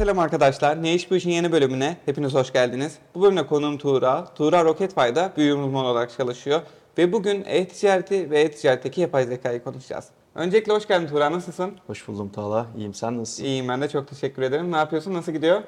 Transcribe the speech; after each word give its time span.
selam 0.00 0.18
arkadaşlar. 0.18 0.82
Ne 0.82 0.94
iş 0.94 1.10
bu 1.10 1.16
işin 1.16 1.30
yeni 1.30 1.52
bölümüne 1.52 1.96
hepiniz 2.06 2.34
hoş 2.34 2.52
geldiniz. 2.52 2.98
Bu 3.14 3.22
bölümde 3.22 3.46
konuğum 3.46 3.78
Tuğra. 3.78 4.24
Tuğra 4.34 4.64
Roketfy'da 4.64 5.32
büyüğüm 5.36 5.64
uzman 5.64 5.84
olarak 5.84 6.10
çalışıyor. 6.10 6.60
Ve 6.98 7.12
bugün 7.12 7.44
e-ticareti 7.46 8.30
ve 8.30 8.40
e-ticaretteki 8.40 9.00
yapay 9.00 9.24
zekayı 9.24 9.64
konuşacağız. 9.64 10.08
Öncelikle 10.34 10.72
hoş 10.72 10.88
geldin 10.88 11.06
Tuğra. 11.06 11.32
Nasılsın? 11.32 11.72
Hoş 11.86 12.08
buldum 12.08 12.28
Tala. 12.28 12.66
İyiyim 12.76 12.94
sen 12.94 13.18
nasılsın? 13.18 13.44
İyiyim 13.44 13.68
ben 13.68 13.80
de 13.80 13.88
çok 13.88 14.08
teşekkür 14.08 14.42
ederim. 14.42 14.72
Ne 14.72 14.76
yapıyorsun? 14.76 15.14
Nasıl 15.14 15.32
gidiyor? 15.32 15.62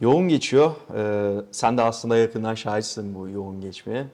Yoğun 0.00 0.28
geçiyor. 0.28 0.70
Ee, 0.96 1.32
sen 1.52 1.78
de 1.78 1.82
aslında 1.82 2.16
yakından 2.16 2.54
şahitsin 2.54 3.14
bu 3.14 3.28
yoğun 3.28 3.60
geçmeye. 3.60 4.04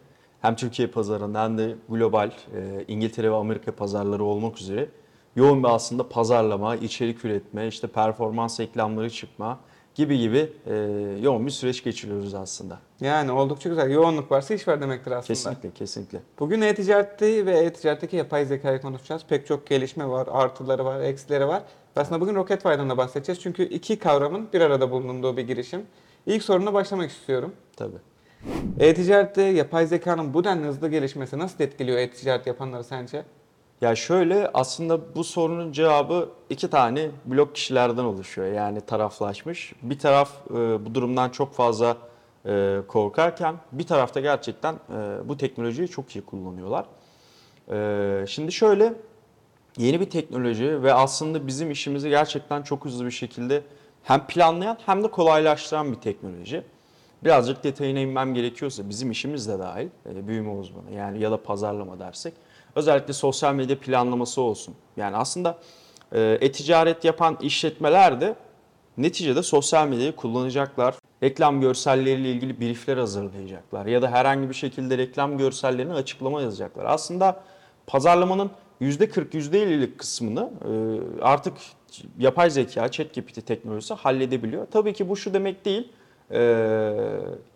Hem 0.43 0.57
Türkiye 0.57 0.89
pazarında 0.89 1.45
hem 1.45 1.59
de 1.59 1.75
global 1.89 2.31
e, 2.31 2.85
İngiltere 2.89 3.31
ve 3.31 3.35
Amerika 3.35 3.73
pazarları 3.73 4.25
olmak 4.25 4.61
üzere 4.61 4.89
yoğun 5.37 5.63
bir 5.63 5.69
aslında 5.69 6.09
pazarlama, 6.09 6.77
içerik 6.77 7.25
üretme, 7.25 7.67
işte 7.67 7.87
performans 7.87 8.61
reklamları 8.61 9.11
çıkma 9.11 9.61
gibi 9.95 10.19
gibi 10.19 10.53
e, 10.67 10.75
yoğun 11.23 11.47
bir 11.47 11.51
süreç 11.51 11.85
geçiriyoruz 11.85 12.35
aslında. 12.35 12.79
Yani 13.01 13.33
oldukça 13.33 13.69
güzel. 13.69 13.91
Yoğunluk 13.91 14.31
varsa 14.31 14.55
iş 14.55 14.69
var 14.69 14.81
demektir 14.81 15.11
aslında. 15.11 15.35
Kesinlikle, 15.35 15.71
kesinlikle. 15.71 16.21
Bugün 16.39 16.61
e-ticareti 16.61 17.47
ve 17.47 17.59
e-ticaretteki 17.59 18.17
yapay 18.17 18.45
zekayı 18.45 18.81
konuşacağız. 18.81 19.23
Pek 19.29 19.47
çok 19.47 19.67
gelişme 19.67 20.09
var, 20.09 20.29
artıları 20.31 20.85
var, 20.85 21.01
eksileri 21.01 21.49
var. 21.49 21.63
Aslında 21.97 22.21
bugün 22.21 22.35
Roketfy'dan 22.35 22.91
da 22.91 22.97
bahsedeceğiz. 22.97 23.41
Çünkü 23.41 23.63
iki 23.63 23.99
kavramın 23.99 24.49
bir 24.53 24.61
arada 24.61 24.91
bulunduğu 24.91 25.37
bir 25.37 25.47
girişim. 25.47 25.83
İlk 26.27 26.43
soruna 26.43 26.75
başlamak 26.75 27.11
istiyorum. 27.11 27.53
Tabii. 27.77 27.97
E-ticarette 28.79 29.43
yapay 29.43 29.87
zekanın 29.87 30.35
bu 30.35 30.45
denli 30.45 30.67
hızlı 30.67 30.89
gelişmesi 30.89 31.39
nasıl 31.39 31.65
etkiliyor 31.65 31.99
e-ticaret 31.99 32.47
yapanları 32.47 32.85
sence? 32.85 33.25
Ya 33.83 33.97
şöyle 33.97 34.51
aslında 34.55 35.15
bu 35.15 35.25
sorunun 35.25 35.73
cevabı 35.73 36.29
iki 36.51 36.71
tane 36.71 37.11
blok 37.25 37.55
kişilerden 37.55 38.05
oluşuyor. 38.05 38.53
Yani 38.53 38.81
taraflaşmış. 38.81 39.73
Bir 39.83 39.99
taraf 39.99 40.31
e, 40.51 40.55
bu 40.55 40.95
durumdan 40.95 41.31
çok 41.31 41.55
fazla 41.55 41.97
e, 42.47 42.79
korkarken 42.89 43.57
bir 43.73 43.87
tarafta 43.87 44.21
gerçekten 44.21 44.75
e, 44.75 45.29
bu 45.29 45.37
teknolojiyi 45.37 45.89
çok 45.89 46.17
iyi 46.17 46.23
kullanıyorlar. 46.23 46.85
E, 47.71 48.27
şimdi 48.27 48.53
şöyle 48.53 48.95
yeni 49.79 50.01
bir 50.01 50.11
teknoloji 50.11 50.83
ve 50.83 50.95
aslında 50.95 51.47
bizim 51.47 51.71
işimizi 51.71 52.09
gerçekten 52.09 52.63
çok 52.63 52.85
hızlı 52.85 53.07
bir 53.07 53.11
şekilde 53.11 53.63
hem 54.03 54.27
planlayan 54.27 54.79
hem 54.87 55.05
de 55.05 55.11
kolaylaştıran 55.11 55.93
bir 55.93 56.01
teknoloji. 56.01 56.63
Birazcık 57.25 57.65
detayına 57.65 57.99
inmem 57.99 58.35
gerekiyorsa 58.35 58.89
bizim 58.89 59.11
işimiz 59.11 59.49
de 59.49 59.59
dahil 59.59 59.89
e, 60.11 60.29
büyüme 60.29 60.51
uzmanı 60.51 60.93
yani 60.93 61.21
ya 61.21 61.31
da 61.31 61.43
pazarlama 61.43 61.99
dersek 61.99 62.35
özellikle 62.77 63.13
sosyal 63.13 63.55
medya 63.55 63.79
planlaması 63.79 64.41
olsun. 64.41 64.75
Yani 64.97 65.17
aslında 65.17 65.59
e, 66.13 66.39
e-ticaret 66.41 67.05
yapan 67.05 67.39
işletmeler 67.41 68.21
de 68.21 68.35
neticede 68.97 69.43
sosyal 69.43 69.89
medyayı 69.89 70.17
kullanacaklar. 70.17 70.95
Reklam 71.23 71.61
görselleriyle 71.61 72.31
ilgili 72.31 72.61
briefler 72.61 72.97
hazırlayacaklar 72.97 73.87
ya 73.87 74.03
da 74.03 74.11
herhangi 74.11 74.49
bir 74.49 74.55
şekilde 74.55 74.99
reklam 74.99 75.39
görsellerine 75.39 75.93
açıklama 75.93 76.43
yazacaklar. 76.43 76.85
Aslında 76.85 77.41
pazarlamanın 77.87 78.51
%40, 78.81 79.31
%50'lik 79.31 79.99
kısmını 79.99 80.51
e, 80.65 80.73
artık 81.23 81.53
yapay 82.19 82.51
zeka, 82.51 82.91
ChatGPT 82.91 83.47
teknolojisi 83.47 83.95
halledebiliyor. 83.95 84.67
Tabii 84.67 84.93
ki 84.93 85.09
bu 85.09 85.17
şu 85.17 85.35
demek 85.35 85.65
değil. 85.65 85.93
Ee, 86.31 86.93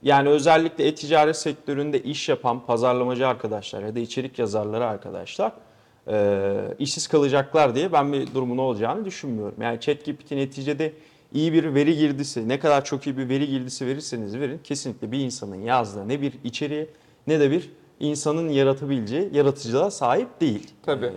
yani 0.03 0.29
özellikle 0.29 0.87
e-ticaret 0.87 1.37
sektöründe 1.37 2.03
iş 2.03 2.29
yapan 2.29 2.67
pazarlamacı 2.67 3.29
arkadaşlar 3.29 3.83
ya 3.83 3.95
da 3.95 3.99
içerik 3.99 4.39
yazarları 4.39 4.87
arkadaşlar 4.87 5.53
e, 6.09 6.55
işsiz 6.79 7.07
kalacaklar 7.09 7.75
diye 7.75 7.93
ben 7.93 8.13
bir 8.13 8.35
durumun 8.35 8.59
olacağını 8.59 9.05
düşünmüyorum. 9.05 9.63
Yani 9.63 9.81
ChatGPT 9.81 10.31
neticede 10.31 10.93
iyi 11.35 11.53
bir 11.53 11.75
veri 11.75 11.97
girdisi, 11.97 12.49
ne 12.49 12.59
kadar 12.59 12.85
çok 12.85 13.07
iyi 13.07 13.17
bir 13.17 13.29
veri 13.29 13.49
girdisi 13.49 13.87
verirseniz 13.87 14.39
verin 14.39 14.61
kesinlikle 14.65 15.13
bir 15.13 15.19
insanın 15.19 15.63
yazdığı 15.63 16.09
ne 16.09 16.21
bir 16.21 16.33
içeriği 16.45 16.89
ne 17.27 17.41
de 17.41 17.51
bir 17.51 17.71
insanın 18.01 18.49
yaratabileceği 18.49 19.29
yaratıcılığa 19.33 19.91
sahip 19.91 20.41
değil. 20.41 20.71
Tabii. 20.83 21.07
Ee, 21.07 21.13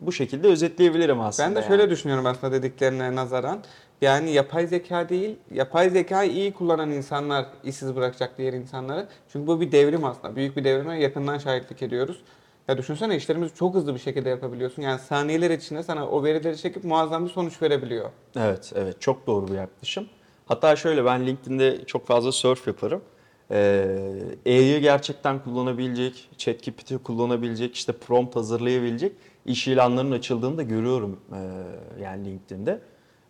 bu 0.00 0.12
şekilde 0.12 0.48
özetleyebilirim 0.48 1.20
aslında. 1.20 1.48
Ben 1.48 1.56
de 1.56 1.60
yani. 1.60 1.68
şöyle 1.68 1.90
düşünüyorum 1.90 2.26
aslında 2.26 2.52
dediklerine 2.52 3.14
nazaran. 3.14 3.58
Yani 4.02 4.30
yapay 4.30 4.66
zeka 4.66 5.08
değil, 5.08 5.36
yapay 5.54 5.90
zekayı 5.90 6.32
iyi 6.32 6.52
kullanan 6.52 6.90
insanlar 6.90 7.46
işsiz 7.64 7.96
bırakacak 7.96 8.38
diğer 8.38 8.52
insanları. 8.52 9.08
Çünkü 9.32 9.46
bu 9.46 9.60
bir 9.60 9.72
devrim 9.72 10.04
aslında. 10.04 10.36
Büyük 10.36 10.56
bir 10.56 10.64
devrime 10.64 11.00
yakından 11.00 11.38
şahitlik 11.38 11.82
ediyoruz. 11.82 12.22
Ya 12.68 12.78
düşünsene 12.78 13.16
işlerimizi 13.16 13.54
çok 13.54 13.74
hızlı 13.74 13.94
bir 13.94 13.98
şekilde 13.98 14.28
yapabiliyorsun. 14.28 14.82
Yani 14.82 14.98
saniyeler 14.98 15.50
içinde 15.50 15.82
sana 15.82 16.08
o 16.08 16.24
verileri 16.24 16.56
çekip 16.56 16.84
muazzam 16.84 17.24
bir 17.24 17.30
sonuç 17.30 17.62
verebiliyor. 17.62 18.10
Evet, 18.36 18.72
evet. 18.76 19.00
Çok 19.00 19.26
doğru 19.26 19.48
bir 19.48 19.54
yaklaşım. 19.54 20.06
Hatta 20.46 20.76
şöyle 20.76 21.04
ben 21.04 21.26
LinkedIn'de 21.26 21.84
çok 21.84 22.06
fazla 22.06 22.32
surf 22.32 22.66
yaparım. 22.66 23.02
Ee, 23.50 23.98
E'yi 24.46 24.80
gerçekten 24.80 25.42
kullanabilecek, 25.42 26.30
ChatGPT'yi 26.38 26.98
kullanabilecek, 26.98 27.74
işte 27.74 27.92
prompt 27.92 28.36
hazırlayabilecek 28.36 29.12
iş 29.46 29.68
ilanlarının 29.68 30.12
açıldığını 30.12 30.56
da 30.56 30.62
görüyorum 30.62 31.20
ee, 31.32 32.02
yani 32.02 32.24
LinkedIn'de. 32.24 32.80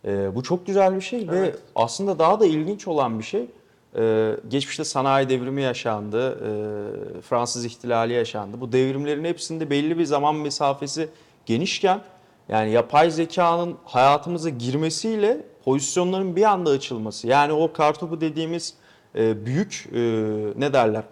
Ee, 0.05 0.35
bu 0.35 0.43
çok 0.43 0.67
güzel 0.67 0.95
bir 0.95 1.01
şey 1.01 1.29
ve 1.29 1.37
Evet. 1.37 1.59
aslında 1.75 2.19
daha 2.19 2.39
da 2.39 2.45
ilginç 2.45 2.87
olan 2.87 3.19
bir 3.19 3.23
şey. 3.23 3.45
Ee, 3.97 4.35
geçmişte 4.47 4.83
sanayi 4.83 5.29
devrimi 5.29 5.61
yaşandı, 5.61 6.31
ee, 6.31 7.21
Fransız 7.21 7.65
ihtilali 7.65 8.13
yaşandı. 8.13 8.61
Bu 8.61 8.71
devrimlerin 8.71 9.23
hepsinde 9.25 9.69
belli 9.69 9.97
bir 9.97 10.05
zaman 10.05 10.35
mesafesi 10.35 11.09
genişken 11.45 12.01
yani 12.49 12.71
yapay 12.71 13.11
zekanın 13.11 13.75
hayatımıza 13.85 14.49
girmesiyle 14.49 15.37
pozisyonların 15.65 16.35
bir 16.35 16.43
anda 16.43 16.69
açılması. 16.69 17.27
Yani 17.27 17.53
o 17.53 17.73
kartopu 17.73 18.21
dediğimiz 18.21 18.73
e, 19.15 19.45
büyük 19.45 19.89
e, 19.93 19.99
ne 20.55 20.73
derler 20.73 21.03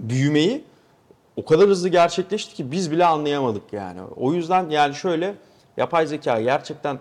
büyümeyi 0.00 0.64
o 1.36 1.44
kadar 1.44 1.68
hızlı 1.68 1.88
gerçekleşti 1.88 2.54
ki 2.54 2.72
biz 2.72 2.90
bile 2.90 3.04
anlayamadık 3.04 3.72
yani. 3.72 4.00
O 4.16 4.32
yüzden 4.32 4.70
yani 4.70 4.94
şöyle 4.94 5.34
yapay 5.76 6.06
zeka 6.06 6.40
gerçekten 6.40 6.98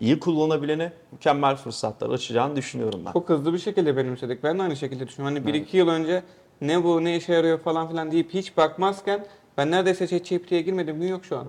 iyi 0.00 0.20
kullanabilene 0.20 0.92
mükemmel 1.12 1.56
fırsatlar 1.56 2.10
açacağını 2.10 2.56
düşünüyorum 2.56 3.02
ben. 3.06 3.12
Çok 3.12 3.28
hızlı 3.28 3.52
bir 3.52 3.58
şekilde 3.58 3.96
benimsedik. 3.96 4.42
Ben 4.42 4.58
de 4.58 4.62
aynı 4.62 4.76
şekilde 4.76 5.08
düşünüyorum. 5.08 5.44
Hani 5.46 5.56
1-2 5.56 5.76
yıl 5.76 5.88
önce 5.88 6.22
ne 6.60 6.84
bu, 6.84 7.04
ne 7.04 7.16
işe 7.16 7.32
yarıyor 7.32 7.58
falan 7.58 7.88
filan 7.88 8.10
deyip 8.10 8.34
hiç 8.34 8.56
bakmazken 8.56 9.26
ben 9.56 9.70
neredeyse 9.70 10.08
ChatGPT'ye 10.08 10.62
girmedim 10.62 11.00
gün 11.00 11.08
yok 11.08 11.24
şu 11.24 11.38
an. 11.38 11.46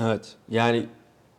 Evet. 0.00 0.36
Yani 0.48 0.86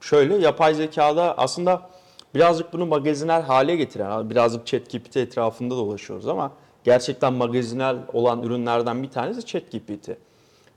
şöyle 0.02 0.36
yapay 0.38 0.74
zekada 0.74 1.38
aslında 1.38 1.90
birazcık 2.36 2.74
bunu 2.74 2.86
magazinel 2.86 3.42
hale 3.42 3.76
getiren, 3.76 4.30
birazcık 4.30 4.68
ChatGPT 4.68 5.18
etrafında 5.18 5.76
dolaşıyoruz 5.76 6.28
ama 6.28 6.52
gerçekten 6.84 7.34
magazinel 7.34 7.98
olan 8.14 8.44
ürünlerden 8.44 9.04
bir 9.04 9.10
tanesi 9.10 9.46
ChatGPT. 9.46 10.10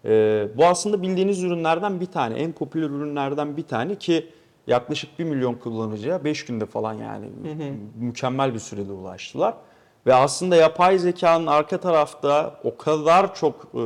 Ee, 0.04 0.48
bu 0.56 0.64
aslında 0.64 1.02
bildiğiniz 1.02 1.42
ürünlerden 1.42 2.00
bir 2.00 2.06
tane, 2.06 2.34
en 2.34 2.52
popüler 2.52 2.86
ürünlerden 2.86 3.56
bir 3.56 3.62
tane 3.62 3.94
ki 3.94 4.30
yaklaşık 4.66 5.18
1 5.18 5.24
milyon 5.24 5.54
kullanıcıya 5.54 6.24
5 6.24 6.44
günde 6.44 6.66
falan 6.66 6.94
yani 6.94 7.26
mükemmel 7.94 8.54
bir 8.54 8.58
sürede 8.58 8.92
ulaştılar. 8.92 9.54
Ve 10.06 10.14
aslında 10.14 10.56
yapay 10.56 10.98
zekanın 10.98 11.46
arka 11.46 11.80
tarafta 11.80 12.60
o 12.64 12.76
kadar 12.76 13.34
çok 13.34 13.68
e, 13.74 13.80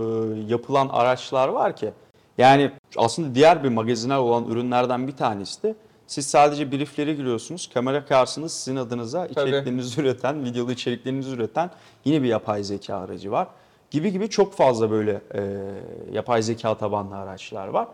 yapılan 0.48 0.88
araçlar 0.88 1.48
var 1.48 1.76
ki 1.76 1.92
yani 2.38 2.70
aslında 2.96 3.34
diğer 3.34 3.64
bir 3.64 3.68
magazinel 3.68 4.16
olan 4.16 4.44
ürünlerden 4.44 5.08
bir 5.08 5.16
tanesi 5.16 5.62
de 5.62 5.74
siz 6.06 6.26
sadece 6.26 6.72
brieflere 6.72 7.14
giriyorsunuz. 7.14 7.70
Kamera 7.74 8.04
karşısında 8.04 8.48
sizin 8.48 8.76
adınıza 8.76 9.26
içeriklerinizi 9.26 10.00
üreten, 10.00 10.44
videolu 10.44 10.72
içeriklerinizi 10.72 11.30
üreten 11.30 11.70
yine 12.04 12.22
bir 12.22 12.28
yapay 12.28 12.64
zeka 12.64 12.96
aracı 12.96 13.30
var. 13.30 13.48
Gibi 13.90 14.12
gibi 14.12 14.28
çok 14.28 14.54
fazla 14.54 14.90
böyle 14.90 15.20
e, 15.34 15.72
yapay 16.12 16.42
zeka 16.42 16.78
tabanlı 16.78 17.16
araçlar 17.16 17.68
var. 17.68 17.88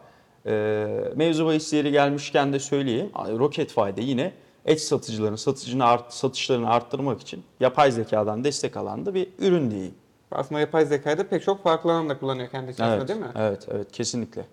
E, 0.46 0.86
mevzu 1.16 1.46
bahis 1.46 1.72
yeri 1.72 1.92
gelmişken 1.92 2.52
de 2.52 2.58
söyleyeyim. 2.58 3.10
Roketfy'de 3.14 4.02
yine 4.02 4.32
et 4.66 4.80
satıcıların 4.82 5.36
satıcını 5.36 5.86
art, 5.86 6.12
satışlarını 6.12 6.70
arttırmak 6.70 7.20
için 7.20 7.44
yapay 7.60 7.90
zekadan 7.92 8.44
destek 8.44 8.76
alan 8.76 9.06
da 9.06 9.14
bir 9.14 9.28
ürün 9.38 9.70
diyeyim. 9.70 9.94
Aslında 10.30 10.60
yapay 10.60 10.86
zekayı 10.86 11.18
da 11.18 11.28
pek 11.28 11.42
çok 11.42 11.62
farklı 11.62 11.92
alanda 11.92 12.18
kullanıyor 12.18 12.48
kendi 12.48 12.70
içerisinde 12.70 12.96
Evet, 12.96 13.08
değil 13.08 13.20
mi? 13.20 13.26
evet, 13.36 13.66
evet 13.70 13.92
kesinlikle. 13.92 14.44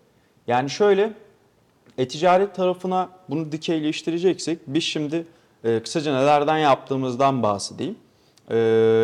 Yani 0.47 0.69
şöyle 0.69 1.13
e-ticaret 1.97 2.55
tarafına 2.55 3.09
bunu 3.29 3.51
dikeyleştireceksek 3.51 4.59
biz 4.67 4.83
şimdi 4.83 5.25
e, 5.63 5.79
kısaca 5.83 6.13
nelerden 6.19 6.57
yaptığımızdan 6.57 7.43
bahsedeyim. 7.43 7.95
E, 8.51 8.57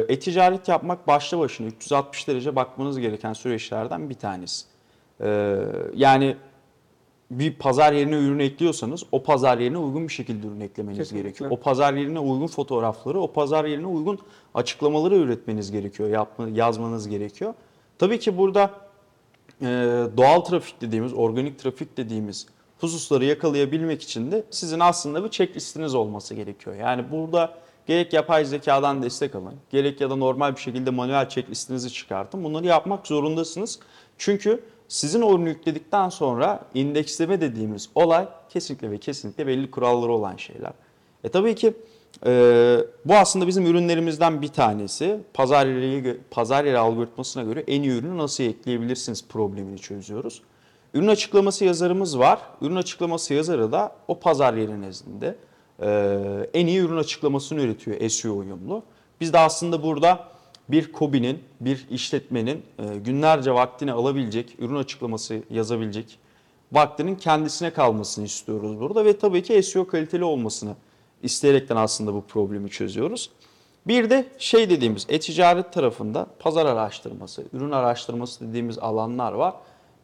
e-ticaret 0.10 0.68
yapmak 0.68 1.07
başlı 1.07 1.39
başına 1.39 1.68
360 1.68 2.27
derece 2.27 2.56
bakmanız 2.56 3.00
gereken 3.00 3.33
süreçlerden 3.33 4.10
bir 4.10 4.15
tanesi. 4.15 4.65
E, 5.21 5.57
yani 5.95 6.36
bir 7.40 7.54
pazar 7.54 7.94
yerine 7.94 8.16
ürün 8.16 8.40
ekliyorsanız 8.40 9.04
o 9.12 9.24
pazar 9.24 9.58
yerine 9.58 9.78
uygun 9.78 10.08
bir 10.08 10.14
şekilde 10.14 10.48
ürün 10.48 10.60
eklemeniz 10.60 10.98
Kesinlikle. 10.98 11.24
gerekiyor. 11.24 11.52
O 11.52 11.60
pazar 11.60 11.94
yerine 11.94 12.20
uygun 12.20 12.48
fotoğrafları, 12.48 13.20
o 13.20 13.32
pazar 13.32 13.66
yerine 13.66 13.88
uygun 13.88 14.20
açıklamaları 14.54 15.16
üretmeniz 15.16 15.72
gerekiyor, 15.72 16.10
yapma, 16.10 16.50
yazmanız 16.50 17.08
gerekiyor. 17.08 17.54
Tabii 18.00 18.20
ki 18.20 18.38
burada 18.38 18.72
e, 19.62 19.66
doğal 20.18 20.42
trafik 20.42 20.82
dediğimiz, 20.82 21.14
organik 21.14 21.60
trafik 21.60 21.98
dediğimiz 21.98 22.48
hususları 22.80 23.26
yakalayabilmek 23.26 24.02
için 24.02 24.32
de 24.32 24.44
sizin 24.50 24.80
aslında 24.80 25.24
bir 25.24 25.30
checklistiniz 25.30 25.96
olması 25.96 26.36
gerekiyor. 26.36 26.76
Yani 26.76 27.12
burada 27.12 27.54
gerek 27.88 28.14
yapay 28.14 28.46
zekadan 28.46 29.04
destek 29.04 29.36
alın, 29.36 29.54
gerek 29.70 30.02
ya 30.02 30.10
da 30.10 30.16
normal 30.16 30.56
bir 30.56 30.62
şekilde 30.62 30.90
manuel 30.90 31.30
checklistinizi 31.30 31.94
çıkartın. 31.94 32.44
Bunları 32.44 32.66
yapmak 32.66 33.08
zorundasınız. 33.08 33.80
Çünkü 34.18 34.64
sizin 34.88 35.22
o 35.22 35.36
ürünü 35.36 35.50
yükledikten 35.50 36.10
sonra 36.10 36.66
indeksleme 36.74 37.42
dediğimiz 37.42 37.90
olay 37.96 38.28
kesinlikle 38.50 38.92
ve 38.92 38.98
kesinlikle 38.98 39.48
belli 39.48 39.72
kuralları 39.72 40.12
olan 40.12 40.36
şeyler. 40.38 40.74
E 41.24 41.30
tabii 41.30 41.56
ki 41.56 41.74
e, 42.26 42.78
bu 43.06 43.14
aslında 43.14 43.48
bizim 43.48 43.66
ürünlerimizden 43.66 44.42
bir 44.42 44.48
tanesi. 44.48 45.20
Pazar 45.34 45.66
yeri, 45.66 46.18
pazar 46.32 46.66
yeri 46.66 46.78
algoritmasına 46.78 47.44
göre 47.44 47.64
en 47.68 47.82
iyi 47.82 47.92
ürünü 47.92 48.18
nasıl 48.18 48.44
ekleyebilirsiniz 48.44 49.26
problemini 49.30 49.78
çözüyoruz. 49.78 50.42
Ürün 50.94 51.08
açıklaması 51.08 51.66
yazarımız 51.66 52.20
var. 52.20 52.40
Ürün 52.62 52.76
açıklaması 52.76 53.34
yazarı 53.34 53.72
da 53.72 53.96
o 54.08 54.20
pazar 54.20 54.54
yeri 54.54 54.82
nezdinde 54.82 55.36
e, 55.82 55.90
en 56.54 56.68
iyi 56.68 56.80
ürün 56.80 56.98
açıklamasını 56.98 57.62
üretiyor 57.62 58.10
SEO 58.10 58.38
uyumlu. 58.38 58.84
Biz 59.22 59.34
de 59.34 59.40
aslında 59.40 59.84
burada 59.84 60.28
bir 60.69 60.91
KOBİ'nin, 60.91 61.44
bir 61.62 61.88
işletmenin 61.89 62.63
e, 62.79 62.97
günlerce 62.97 63.51
vaktini 63.51 63.91
alabilecek, 63.91 64.56
ürün 64.59 64.75
açıklaması 64.75 65.41
yazabilecek 65.50 66.19
vaktinin 66.71 67.15
kendisine 67.15 67.73
kalmasını 67.73 68.25
istiyoruz 68.25 68.79
burada 68.79 69.06
ve 69.06 69.17
tabii 69.17 69.44
ki 69.44 69.63
SEO 69.63 69.88
kaliteli 69.88 70.23
olmasını 70.23 70.75
isteyerekten 71.23 71.75
aslında 71.75 72.13
bu 72.13 72.21
problemi 72.21 72.69
çözüyoruz. 72.69 73.29
Bir 73.88 74.09
de 74.09 74.25
şey 74.38 74.69
dediğimiz 74.69 75.06
e-ticaret 75.09 75.73
tarafında 75.73 76.27
pazar 76.39 76.65
araştırması, 76.65 77.44
ürün 77.53 77.71
araştırması 77.71 78.50
dediğimiz 78.50 78.79
alanlar 78.79 79.33
var. 79.33 79.53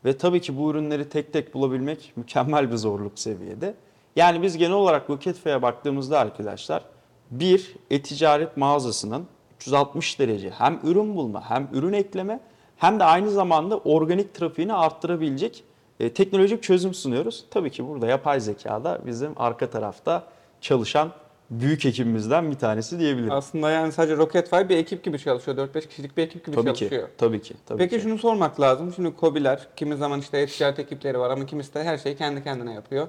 Ve 0.05 0.17
tabii 0.17 0.41
ki 0.41 0.57
bu 0.57 0.71
ürünleri 0.71 1.09
tek 1.09 1.33
tek 1.33 1.53
bulabilmek 1.53 2.13
mükemmel 2.15 2.71
bir 2.71 2.75
zorluk 2.75 3.19
seviyede. 3.19 3.73
Yani 4.15 4.41
biz 4.41 4.57
genel 4.57 4.73
olarak 4.73 5.09
Roketfe'ye 5.09 5.61
baktığımızda 5.61 6.19
arkadaşlar 6.19 6.83
bir 7.31 7.75
e-ticaret 7.91 8.57
mağazasının 8.57 9.25
360 9.61 10.19
derece 10.19 10.49
hem 10.49 10.79
ürün 10.83 11.15
bulma 11.15 11.49
hem 11.49 11.67
ürün 11.73 11.93
ekleme 11.93 12.39
hem 12.77 12.99
de 12.99 13.03
aynı 13.03 13.29
zamanda 13.31 13.77
organik 13.77 14.33
trafiğini 14.33 14.73
arttırabilecek 14.73 15.63
e, 15.99 16.13
teknolojik 16.13 16.63
çözüm 16.63 16.93
sunuyoruz. 16.93 17.45
Tabii 17.51 17.69
ki 17.69 17.87
burada 17.87 18.07
yapay 18.07 18.39
zeka 18.39 18.83
da 18.83 18.99
bizim 19.05 19.31
arka 19.35 19.69
tarafta 19.69 20.23
çalışan 20.61 21.11
büyük 21.49 21.85
ekibimizden 21.85 22.51
bir 22.51 22.55
tanesi 22.55 22.99
diyebilirim. 22.99 23.31
Aslında 23.31 23.71
yani 23.71 23.91
sadece 23.91 24.17
Rocketfire 24.17 24.69
bir 24.69 24.77
ekip 24.77 25.03
gibi 25.03 25.19
çalışıyor. 25.19 25.57
4-5 25.57 25.87
kişilik 25.87 26.17
bir 26.17 26.23
ekip 26.23 26.45
gibi 26.45 26.55
Tabii 26.55 26.65
çalışıyor. 26.65 27.07
ki. 27.07 27.13
Tabii 27.17 27.41
ki. 27.41 27.53
Tabii 27.65 27.77
Peki 27.77 27.95
ki. 27.95 28.01
şunu 28.01 28.17
sormak 28.17 28.59
lazım. 28.61 28.93
Şimdi 28.95 29.15
KOBİ'ler, 29.15 29.67
kimi 29.75 29.95
zaman 29.97 30.19
işte 30.19 30.39
e-ticaret 30.39 30.79
ekipleri 30.79 31.19
var 31.19 31.29
ama 31.29 31.45
kimisi 31.45 31.73
de 31.73 31.83
her 31.83 31.97
şeyi 31.97 32.15
kendi 32.15 32.43
kendine 32.43 32.73
yapıyor. 32.73 33.07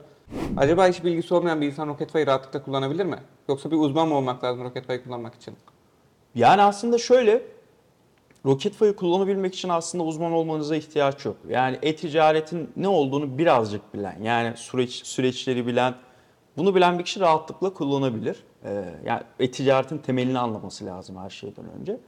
Acaba 0.56 0.88
hiç 0.88 1.04
bilgisi 1.04 1.34
olmayan 1.34 1.60
bir 1.60 1.66
insan 1.66 1.88
Rocketfire'ı 1.88 2.26
rahatlıkla 2.26 2.62
kullanabilir 2.62 3.04
mi? 3.04 3.18
Yoksa 3.48 3.70
bir 3.70 3.76
uzman 3.76 4.08
mı 4.08 4.14
olmak 4.14 4.44
lazım 4.44 4.64
Rocketfire'ı 4.64 5.04
kullanmak 5.04 5.34
için? 5.34 5.54
Yani 6.34 6.62
aslında 6.62 6.98
şöyle 6.98 7.42
Rocketfire'ı 8.46 8.96
kullanabilmek 8.96 9.54
için 9.54 9.68
aslında 9.68 10.04
uzman 10.04 10.32
olmanıza 10.32 10.76
ihtiyaç 10.76 11.24
yok. 11.24 11.36
Yani 11.48 11.78
e-ticaretin 11.82 12.70
ne 12.76 12.88
olduğunu 12.88 13.38
birazcık 13.38 13.94
bilen, 13.94 14.22
yani 14.22 14.56
süreç 14.56 15.06
süreçleri 15.06 15.66
bilen, 15.66 15.94
bunu 16.56 16.74
bilen 16.74 16.98
bir 16.98 17.04
kişi 17.04 17.20
rahatlıkla 17.20 17.72
kullanabilir. 17.72 18.44
Ee, 18.64 18.84
yani 19.04 19.22
e-ticaretin 19.40 19.98
temelini 19.98 20.38
anlaması 20.38 20.86
lazım 20.86 21.16
her 21.16 21.30
şeyden 21.30 21.64
önce. 21.80 22.00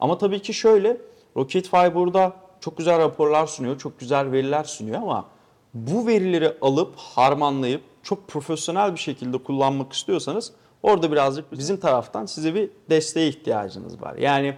Ama 0.00 0.18
tabii 0.18 0.42
ki 0.42 0.54
şöyle, 0.54 0.96
Rocketfire 1.36 1.94
burada 1.94 2.32
çok 2.60 2.76
güzel 2.76 2.98
raporlar 2.98 3.46
sunuyor, 3.46 3.78
çok 3.78 4.00
güzel 4.00 4.32
veriler 4.32 4.64
sunuyor 4.64 5.02
ama 5.02 5.26
bu 5.74 6.06
verileri 6.06 6.52
alıp 6.60 6.96
harmanlayıp 6.96 7.82
çok 8.02 8.28
profesyonel 8.28 8.92
bir 8.92 9.00
şekilde 9.00 9.38
kullanmak 9.38 9.92
istiyorsanız 9.92 10.52
orada 10.82 11.12
birazcık 11.12 11.52
bizim 11.52 11.76
taraftan 11.76 12.26
size 12.26 12.54
bir 12.54 12.70
desteğe 12.90 13.28
ihtiyacınız 13.28 14.02
var. 14.02 14.14
Yani 14.16 14.56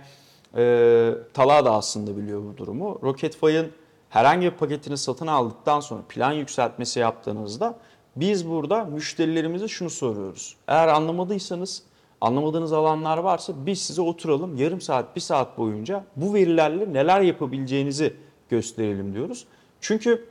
e, 0.57 1.15
Talha 1.35 1.65
da 1.65 1.75
aslında 1.75 2.17
biliyor 2.17 2.43
bu 2.43 2.57
durumu. 2.57 2.99
Rocketfire'ın 3.03 3.73
herhangi 4.11 4.47
bir 4.47 4.51
paketini 4.51 4.97
satın 4.97 5.27
aldıktan 5.27 5.81
sonra 5.81 6.03
plan 6.09 6.33
yükseltmesi 6.33 7.01
yaptığınızda 7.01 7.79
biz 8.17 8.49
burada 8.49 8.85
müşterilerimize 8.85 9.69
şunu 9.69 9.91
soruyoruz. 9.91 10.57
Eğer 10.69 10.89
anlamadıysanız, 10.89 11.83
anlamadığınız 12.21 12.73
alanlar 12.73 13.19
varsa 13.19 13.53
biz 13.67 13.83
size 13.83 14.03
oturalım 14.03 14.57
yarım 14.57 14.81
saat, 14.81 15.17
bir 15.17 15.21
saat 15.21 15.59
boyunca 15.59 16.05
bu 16.17 16.35
verilerle 16.35 16.93
neler 16.93 17.21
yapabileceğinizi 17.21 18.17
gösterelim 18.51 19.15
diyoruz. 19.15 19.47
Çünkü 19.81 20.29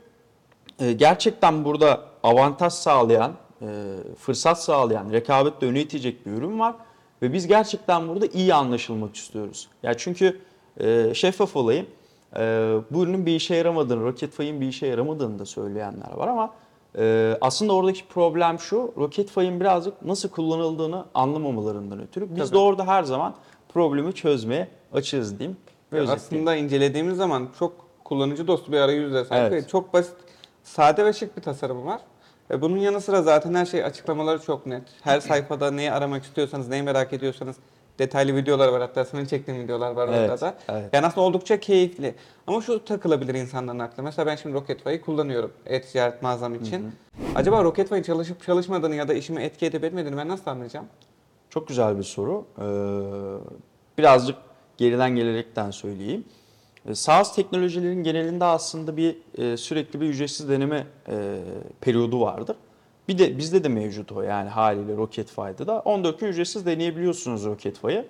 e, 0.78 0.92
gerçekten 0.92 1.64
burada 1.64 2.00
avantaj 2.22 2.72
sağlayan, 2.72 3.32
fırsat 4.18 4.62
sağlayan, 4.62 5.12
rekabetle 5.12 5.66
öne 5.66 5.80
itecek 5.80 6.26
bir 6.26 6.30
ürün 6.30 6.58
var. 6.58 6.74
Ve 7.22 7.32
biz 7.32 7.46
gerçekten 7.46 8.08
burada 8.08 8.26
iyi 8.26 8.54
anlaşılmak 8.54 9.16
istiyoruz. 9.16 9.68
Ya 9.82 9.94
çünkü 9.96 10.40
e, 10.80 11.14
şeffaf 11.14 11.56
olayım, 11.56 11.86
e, 12.36 12.40
bu 12.90 13.02
ürünün 13.02 13.26
bir 13.26 13.34
işe 13.36 13.54
yaramadığını, 13.54 14.04
Rocketfire'ın 14.04 14.60
bir 14.60 14.66
işe 14.66 14.86
yaramadığını 14.86 15.38
da 15.38 15.46
söyleyenler 15.46 16.12
var 16.14 16.28
ama 16.28 16.50
e, 16.98 17.36
aslında 17.40 17.72
oradaki 17.72 18.08
problem 18.08 18.58
şu, 18.58 18.94
Rocketfire'ın 18.96 19.60
birazcık 19.60 20.02
nasıl 20.04 20.28
kullanıldığını 20.28 21.04
anlamamalarından 21.14 22.02
ötürü. 22.02 22.30
Biz 22.30 22.38
Tabii. 22.38 22.52
de 22.52 22.58
orada 22.58 22.86
her 22.86 23.02
zaman 23.02 23.34
problemi 23.68 24.12
çözmeye 24.12 24.68
açığız 24.92 25.38
diyeyim. 25.38 25.56
Ve. 25.92 26.02
Aslında 26.02 26.56
incelediğimiz 26.56 27.16
zaman 27.16 27.48
çok 27.58 27.72
kullanıcı 28.04 28.46
dostu 28.46 28.72
bir 28.72 28.78
arayüze 28.78 29.24
sahip 29.24 29.52
Evet. 29.52 29.64
ve 29.64 29.68
çok 29.68 29.92
basit, 29.92 30.16
sade 30.62 31.04
ve 31.04 31.12
şık 31.12 31.36
bir 31.36 31.42
tasarımı 31.42 31.84
var. 31.84 32.00
E 32.52 32.60
bunun 32.60 32.76
yanı 32.76 33.00
sıra 33.00 33.22
zaten 33.22 33.54
her 33.54 33.66
şey 33.66 33.84
açıklamaları 33.84 34.42
çok 34.42 34.66
net. 34.66 34.82
Her 35.02 35.20
sayfada 35.20 35.70
neyi 35.70 35.92
aramak 35.92 36.22
istiyorsanız, 36.24 36.68
neyi 36.68 36.82
merak 36.82 37.12
ediyorsanız 37.12 37.56
detaylı 37.98 38.36
videolar 38.36 38.68
var 38.68 38.80
hatta 38.80 39.04
senin 39.04 39.26
çektiğin 39.26 39.60
videolar 39.60 39.90
var 39.90 40.08
Evet, 40.08 40.30
orada 40.30 40.40
da. 40.40 40.54
evet. 40.68 40.90
Yani 40.92 41.06
aslında 41.06 41.26
oldukça 41.26 41.60
keyifli. 41.60 42.14
Ama 42.46 42.60
şu 42.60 42.84
takılabilir 42.84 43.34
insanların 43.34 43.78
aklına. 43.78 44.04
Mesela 44.04 44.26
ben 44.26 44.36
şimdi 44.36 44.54
Rocketfire'ı 44.54 45.00
kullanıyorum 45.00 45.52
e-ticaret 45.66 46.22
mağazam 46.22 46.54
için. 46.54 46.92
Acaba 47.34 47.64
Rocketfire 47.64 48.02
çalışıp 48.02 48.42
çalışmadığını 48.42 48.94
ya 48.94 49.08
da 49.08 49.14
işime 49.14 49.44
etki 49.44 49.66
edip 49.66 49.84
etmediğini 49.84 50.16
ben 50.16 50.28
nasıl 50.28 50.50
anlayacağım? 50.50 50.86
Çok 51.50 51.68
güzel 51.68 51.98
bir 51.98 52.02
soru. 52.02 52.44
Ee, 52.58 52.64
birazcık 53.98 54.36
geriden 54.76 55.10
gelerekten 55.16 55.70
söyleyeyim. 55.70 56.24
Ee, 56.88 56.94
SaaS 56.94 57.34
teknolojilerin 57.34 58.02
genelinde 58.02 58.44
aslında 58.44 58.96
bir 58.96 59.16
e, 59.38 59.56
sürekli 59.56 60.00
bir 60.00 60.06
ücretsiz 60.06 60.48
deneme 60.48 60.86
e, 61.08 61.38
periyodu 61.80 62.20
vardır. 62.20 62.56
Bir 63.08 63.18
de 63.18 63.38
bizde 63.38 63.64
de 63.64 63.68
mevcut 63.68 64.12
o 64.12 64.22
yani 64.22 64.48
haliyle 64.48 64.96
Rocketfire'da 64.96 65.66
da 65.66 65.80
14 65.80 66.20
gün 66.20 66.26
ücretsiz 66.26 66.66
deneyebiliyorsunuz 66.66 67.44
Rocketfire'ı. 67.44 68.06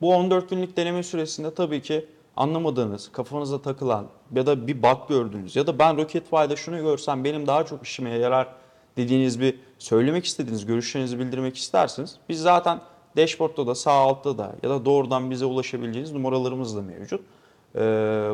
Bu 0.00 0.14
14 0.14 0.50
günlük 0.50 0.76
deneme 0.76 1.02
süresinde 1.02 1.54
tabii 1.54 1.82
ki 1.82 2.06
anlamadığınız, 2.36 3.12
kafanıza 3.12 3.62
takılan 3.62 4.06
ya 4.34 4.46
da 4.46 4.66
bir 4.66 4.82
bug 4.82 5.08
gördüğünüz 5.08 5.56
ya 5.56 5.66
da 5.66 5.78
ben 5.78 5.96
Rocketfire'da 5.96 6.56
şunu 6.56 6.78
görsem 6.78 7.24
benim 7.24 7.46
daha 7.46 7.66
çok 7.66 7.86
işime 7.86 8.10
yarar 8.10 8.48
dediğiniz 8.96 9.40
bir 9.40 9.58
söylemek 9.78 10.24
istediğiniz 10.24 10.66
görüşlerinizi 10.66 11.18
bildirmek 11.18 11.56
isterseniz 11.56 12.16
biz 12.28 12.40
zaten 12.40 12.80
dashboard'da 13.16 13.66
da 13.66 13.74
sağ 13.74 13.92
altta 13.92 14.38
da 14.38 14.54
ya 14.62 14.70
da 14.70 14.84
doğrudan 14.84 15.30
bize 15.30 15.44
ulaşabileceğiniz 15.44 16.12
numaralarımız 16.12 16.76
da 16.76 16.82
mevcut. 16.82 17.20
Ee, 17.76 17.80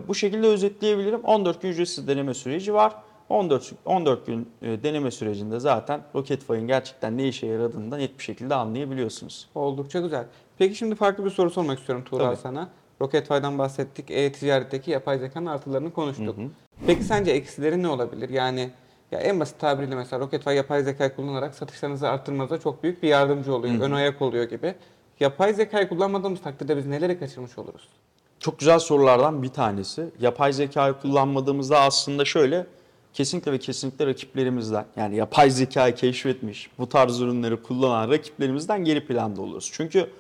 bu 0.09 0.15
şekilde 0.15 0.47
özetleyebilirim. 0.47 1.21
14 1.21 1.63
gün 1.63 1.69
ücretsiz 1.69 2.09
deneme 2.09 2.35
süreci 2.35 2.75
var. 2.75 2.95
14 3.29 3.73
14 3.85 4.27
gün 4.27 4.49
e, 4.63 4.83
deneme 4.83 5.11
sürecinde 5.11 5.61
zaten 5.61 6.01
Rocketfire'ın 6.15 6.67
gerçekten 6.67 7.19
ne 7.19 7.29
işe 7.29 7.47
yaradığını 7.47 7.91
da 7.91 7.97
net 7.97 8.19
bir 8.19 8.25
şekilde 8.25 8.55
anlayabiliyorsunuz. 8.55 9.49
Oldukça 9.55 10.01
güzel. 10.01 10.25
Peki 10.59 10.75
şimdi 10.75 10.95
farklı 10.95 11.25
bir 11.25 11.31
soru 11.31 11.51
sormak 11.51 11.79
istiyorum 11.79 12.05
Tuğra 12.05 12.25
Tabii. 12.25 12.37
sana. 12.37 12.69
Rocketfire'dan 13.01 13.59
bahsettik. 13.59 14.11
E-ticaretteki 14.11 14.91
yapay 14.91 15.19
zekanın 15.19 15.47
artılarını 15.47 15.93
konuştuk. 15.93 16.37
Hı 16.37 16.43
hı. 16.43 16.47
Peki 16.87 17.05
sence 17.05 17.31
eksileri 17.31 17.83
ne 17.83 17.89
olabilir? 17.89 18.29
Yani 18.29 18.71
ya 19.13 19.21
en 19.21 19.41
basit 19.41 19.59
tabiriyle 19.59 19.95
mesela 19.95 20.21
Rocketfire 20.21 20.55
yapay 20.55 20.83
zekayı 20.83 21.17
kullanarak 21.17 21.55
satışlarınızı 21.55 22.09
arttırmanıza 22.09 22.61
çok 22.61 22.83
büyük 22.83 23.03
bir 23.03 23.09
yardımcı 23.09 23.55
oluyor. 23.55 23.75
Hı 23.75 23.79
hı. 23.79 23.83
Ön 23.83 23.93
ayak 23.93 24.23
oluyor 24.23 24.45
gibi. 24.45 24.75
Yapay 25.21 25.55
zekayı 25.55 25.89
kullanmadığımız 25.89 26.43
takdirde 26.43 26.77
biz 26.77 26.87
neleri 26.87 27.19
kaçırmış 27.19 27.59
oluruz? 27.59 27.89
Çok 28.45 28.59
güzel 28.59 28.79
sorulardan 28.79 29.43
bir 29.43 29.49
tanesi. 29.49 30.07
Yapay 30.21 30.53
zekayı 30.53 30.95
kullanmadığımızda 30.95 31.81
aslında 31.81 32.25
şöyle 32.25 32.67
kesinlikle 33.13 33.53
ve 33.53 33.59
kesinlikle 33.59 34.07
rakiplerimizden 34.07 34.87
yani 34.97 35.17
yapay 35.17 35.51
zekayı 35.51 35.95
keşfetmiş 35.95 36.71
bu 36.79 36.89
tarz 36.89 37.21
ürünleri 37.21 37.63
kullanan 37.63 38.11
rakiplerimizden 38.11 38.85
geri 38.85 39.07
planda 39.07 39.43
oluruz. 39.43 39.71
Çünkü 39.73 40.11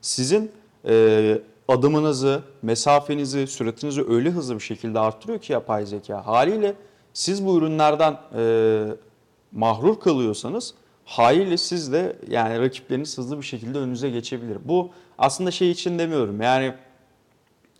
sizin 0.00 0.52
e, 0.88 1.38
adımınızı, 1.68 2.42
mesafenizi, 2.62 3.46
süratinizi 3.46 4.04
öyle 4.08 4.30
hızlı 4.30 4.54
bir 4.54 4.60
şekilde 4.60 4.98
arttırıyor 4.98 5.38
ki 5.38 5.52
yapay 5.52 5.86
zeka. 5.86 6.26
Haliyle 6.26 6.74
siz 7.12 7.46
bu 7.46 7.58
ürünlerden 7.58 8.18
e, 8.36 8.84
mahrur 9.52 10.00
kalıyorsanız 10.00 10.74
haliyle 11.04 11.56
siz 11.56 11.92
de 11.92 12.16
yani 12.28 12.60
rakipleriniz 12.60 13.18
hızlı 13.18 13.38
bir 13.38 13.46
şekilde 13.46 13.78
önünüze 13.78 14.10
geçebilir. 14.10 14.58
Bu 14.64 14.90
aslında 15.18 15.50
şey 15.50 15.70
için 15.70 15.98
demiyorum 15.98 16.42
yani 16.42 16.74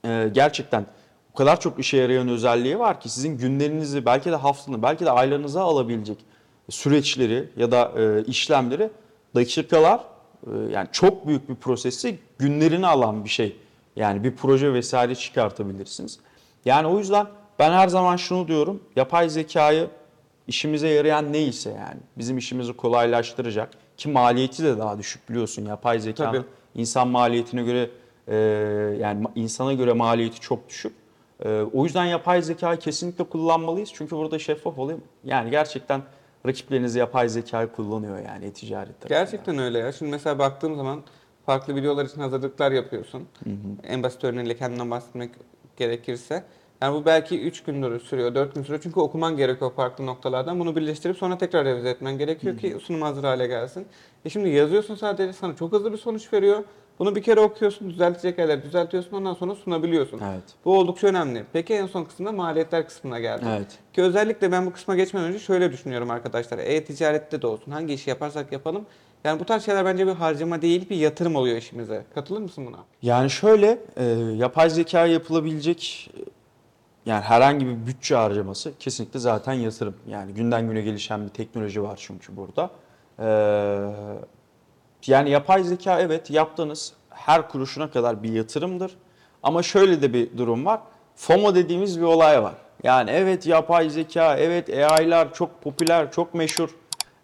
e, 0.05 0.31
gerçekten 0.33 0.87
o 1.35 1.37
kadar 1.37 1.61
çok 1.61 1.79
işe 1.79 1.97
yarayan 1.97 2.29
özelliği 2.29 2.79
var 2.79 3.01
ki 3.01 3.09
sizin 3.09 3.39
günlerinizi 3.39 4.07
belki 4.07 4.31
de 4.31 4.37
haftanı 4.37 4.83
belki 4.83 5.05
de 5.05 5.11
aylarınıza 5.11 5.63
alabilecek 5.63 6.19
süreçleri 6.71 7.49
ya 7.57 7.73
da 7.73 7.93
e, 7.97 8.25
işlemleri 8.25 8.91
dakikalar 9.35 10.01
e, 10.47 10.51
yani 10.73 10.89
çok 10.93 11.27
büyük 11.27 11.49
bir 11.49 11.55
prosesi 11.55 12.19
günlerini 12.39 12.87
alan 12.87 13.25
bir 13.25 13.31
şey. 13.31 13.57
Yani 13.97 14.25
bir 14.25 14.37
proje 14.37 14.73
vesaire 14.73 15.15
çıkartabilirsiniz. 15.15 16.19
Yani 16.65 16.87
o 16.87 16.99
yüzden 16.99 17.27
ben 17.59 17.73
her 17.73 17.89
zaman 17.89 18.17
şunu 18.17 18.49
diyorum. 18.49 18.83
Yapay 18.97 19.29
zekayı 19.29 19.87
işimize 20.49 20.89
yarayan 20.89 21.33
neyse 21.33 21.71
yani 21.71 22.01
bizim 22.19 22.39
işimizi 22.39 22.73
kolaylaştıracak 22.73 23.71
ki 23.97 24.09
maliyeti 24.09 24.65
de 24.65 24.79
daha 24.79 24.99
düşük 24.99 25.29
biliyorsun 25.29 25.65
yapay 25.65 26.01
zekanın 26.01 26.33
Tabii. 26.33 26.47
insan 26.75 27.09
maliyetine 27.09 27.63
göre 27.63 27.91
e, 28.29 28.37
yani 29.01 29.25
insana 29.35 29.73
göre 29.73 29.93
maliyeti 29.93 30.41
çok 30.41 30.69
düşük. 30.69 30.93
E, 31.45 31.63
o 31.73 31.85
yüzden 31.85 32.05
yapay 32.05 32.43
zekayı 32.43 32.79
kesinlikle 32.79 33.25
kullanmalıyız. 33.25 33.91
Çünkü 33.95 34.17
burada 34.17 34.39
şeffaf 34.39 34.79
olayım. 34.79 35.01
Yani 35.25 35.51
gerçekten 35.51 36.03
rakipleriniz 36.47 36.95
yapay 36.95 37.29
zekayı 37.29 37.69
kullanıyor 37.69 38.19
yani 38.19 38.45
e-ticaret. 38.45 39.09
Gerçekten 39.09 39.59
öyle 39.59 39.79
ya. 39.79 39.93
Şimdi 39.93 40.11
mesela 40.11 40.39
baktığım 40.39 40.77
zaman 40.77 41.03
farklı 41.47 41.77
videolar 41.77 42.05
için 42.05 42.21
hazırlıklar 42.21 42.73
yapıyorsun. 42.73 43.29
En 43.85 44.03
basit 44.03 44.25
örneğiyle 44.25 44.57
kendinden 44.57 44.91
bahsetmek 44.91 45.31
gerekirse. 45.77 46.45
Yani 46.83 46.95
bu 46.95 47.07
belki 47.07 47.41
3 47.41 47.63
gündür 47.63 48.01
sürüyor, 48.01 48.35
4 48.35 48.55
gün 48.55 48.63
sürüyor. 48.63 48.81
Çünkü 48.83 49.01
okuman 49.01 49.37
gerekiyor 49.37 49.73
farklı 49.77 50.07
noktalardan. 50.07 50.61
Bunu 50.61 50.77
birleştirip 50.77 51.17
sonra 51.17 51.39
tekrar 51.39 51.65
revize 51.65 51.89
etmen 51.89 52.19
gerekiyor 52.19 52.59
ki 52.59 52.77
sunum 52.83 53.03
hazır 53.03 53.25
hale 53.25 53.47
gelsin. 53.47 53.87
E 54.25 54.31
şimdi 54.31 54.49
yazıyorsun 54.49 54.95
sadece 54.95 55.33
sana 55.33 55.57
çok 55.57 55.73
hızlı 55.73 55.93
bir 55.93 55.99
sonuç 55.99 56.33
veriyor. 56.33 56.65
Bunu 56.99 57.17
bir 57.17 57.23
kere 57.23 57.41
okuyorsun, 57.41 57.91
düzeltecek 57.91 58.39
yerleri 58.39 58.63
düzeltiyorsun 58.63 59.17
ondan 59.17 59.35
sonra 59.35 59.55
sunabiliyorsun. 59.55 60.21
Evet. 60.33 60.43
Bu 60.65 60.79
oldukça 60.79 61.07
önemli. 61.07 61.45
Peki 61.53 61.75
en 61.75 61.87
son 61.87 62.05
kısımda 62.05 62.33
maliyetler 62.33 62.87
kısmına 62.87 63.21
geldim. 63.21 63.49
Evet. 63.51 63.79
Ki 63.93 64.03
özellikle 64.03 64.53
ben 64.53 64.67
bu 64.67 64.73
kısma 64.73 64.97
geçmeden 64.97 65.29
önce 65.29 65.39
şöyle 65.39 65.73
düşünüyorum 65.73 66.11
arkadaşlar. 66.11 66.59
E-ticarette 66.59 67.43
de 67.43 67.47
olsun 67.47 67.73
hangi 67.73 67.95
işi 67.95 68.11
yaparsak 68.11 68.53
yapalım. 68.53 68.87
Yani 69.25 69.41
bu 69.41 69.45
tarz 69.45 69.65
şeyler 69.65 69.85
bence 69.85 70.07
bir 70.07 70.13
harcama 70.13 70.63
değil 70.63 70.91
bir 70.91 70.97
yatırım 70.97 71.37
oluyor 71.37 71.57
işimize. 71.57 72.05
Katılır 72.15 72.41
mısın 72.41 72.67
buna? 72.67 72.79
Yani 73.03 73.31
şöyle 73.31 73.79
e, 73.97 74.05
yapay 74.37 74.71
zeka 74.71 75.07
yapılabilecek 75.07 76.11
e, 76.17 76.21
yani 77.07 77.21
herhangi 77.21 77.67
bir 77.67 77.87
bütçe 77.87 78.15
harcaması 78.15 78.73
kesinlikle 78.79 79.21
zaten 79.21 79.53
yatırım. 79.53 79.95
Yani 80.09 80.35
günden 80.35 80.69
güne 80.69 80.81
gelişen 80.81 81.25
bir 81.25 81.29
teknoloji 81.29 81.83
var 81.83 81.97
çünkü 82.03 82.37
burada. 82.37 82.71
E, 83.19 83.27
yani 85.09 85.31
yapay 85.31 85.65
zeka 85.65 86.01
evet 86.01 86.31
yaptığınız 86.31 86.93
her 87.11 87.49
kuruşuna 87.49 87.91
kadar 87.91 88.23
bir 88.23 88.33
yatırımdır. 88.33 88.97
Ama 89.43 89.63
şöyle 89.63 90.03
de 90.03 90.13
bir 90.13 90.39
durum 90.39 90.67
var. 90.67 90.81
FOMO 91.17 91.55
dediğimiz 91.55 92.01
bir 92.01 92.05
olay 92.05 92.43
var. 92.43 92.55
Yani 92.83 93.11
evet 93.11 93.47
yapay 93.47 93.91
zeka, 93.91 94.37
evet 94.37 94.91
AI'lar 94.91 95.35
çok 95.35 95.63
popüler, 95.63 96.13
çok 96.13 96.35
meşhur. 96.35 96.69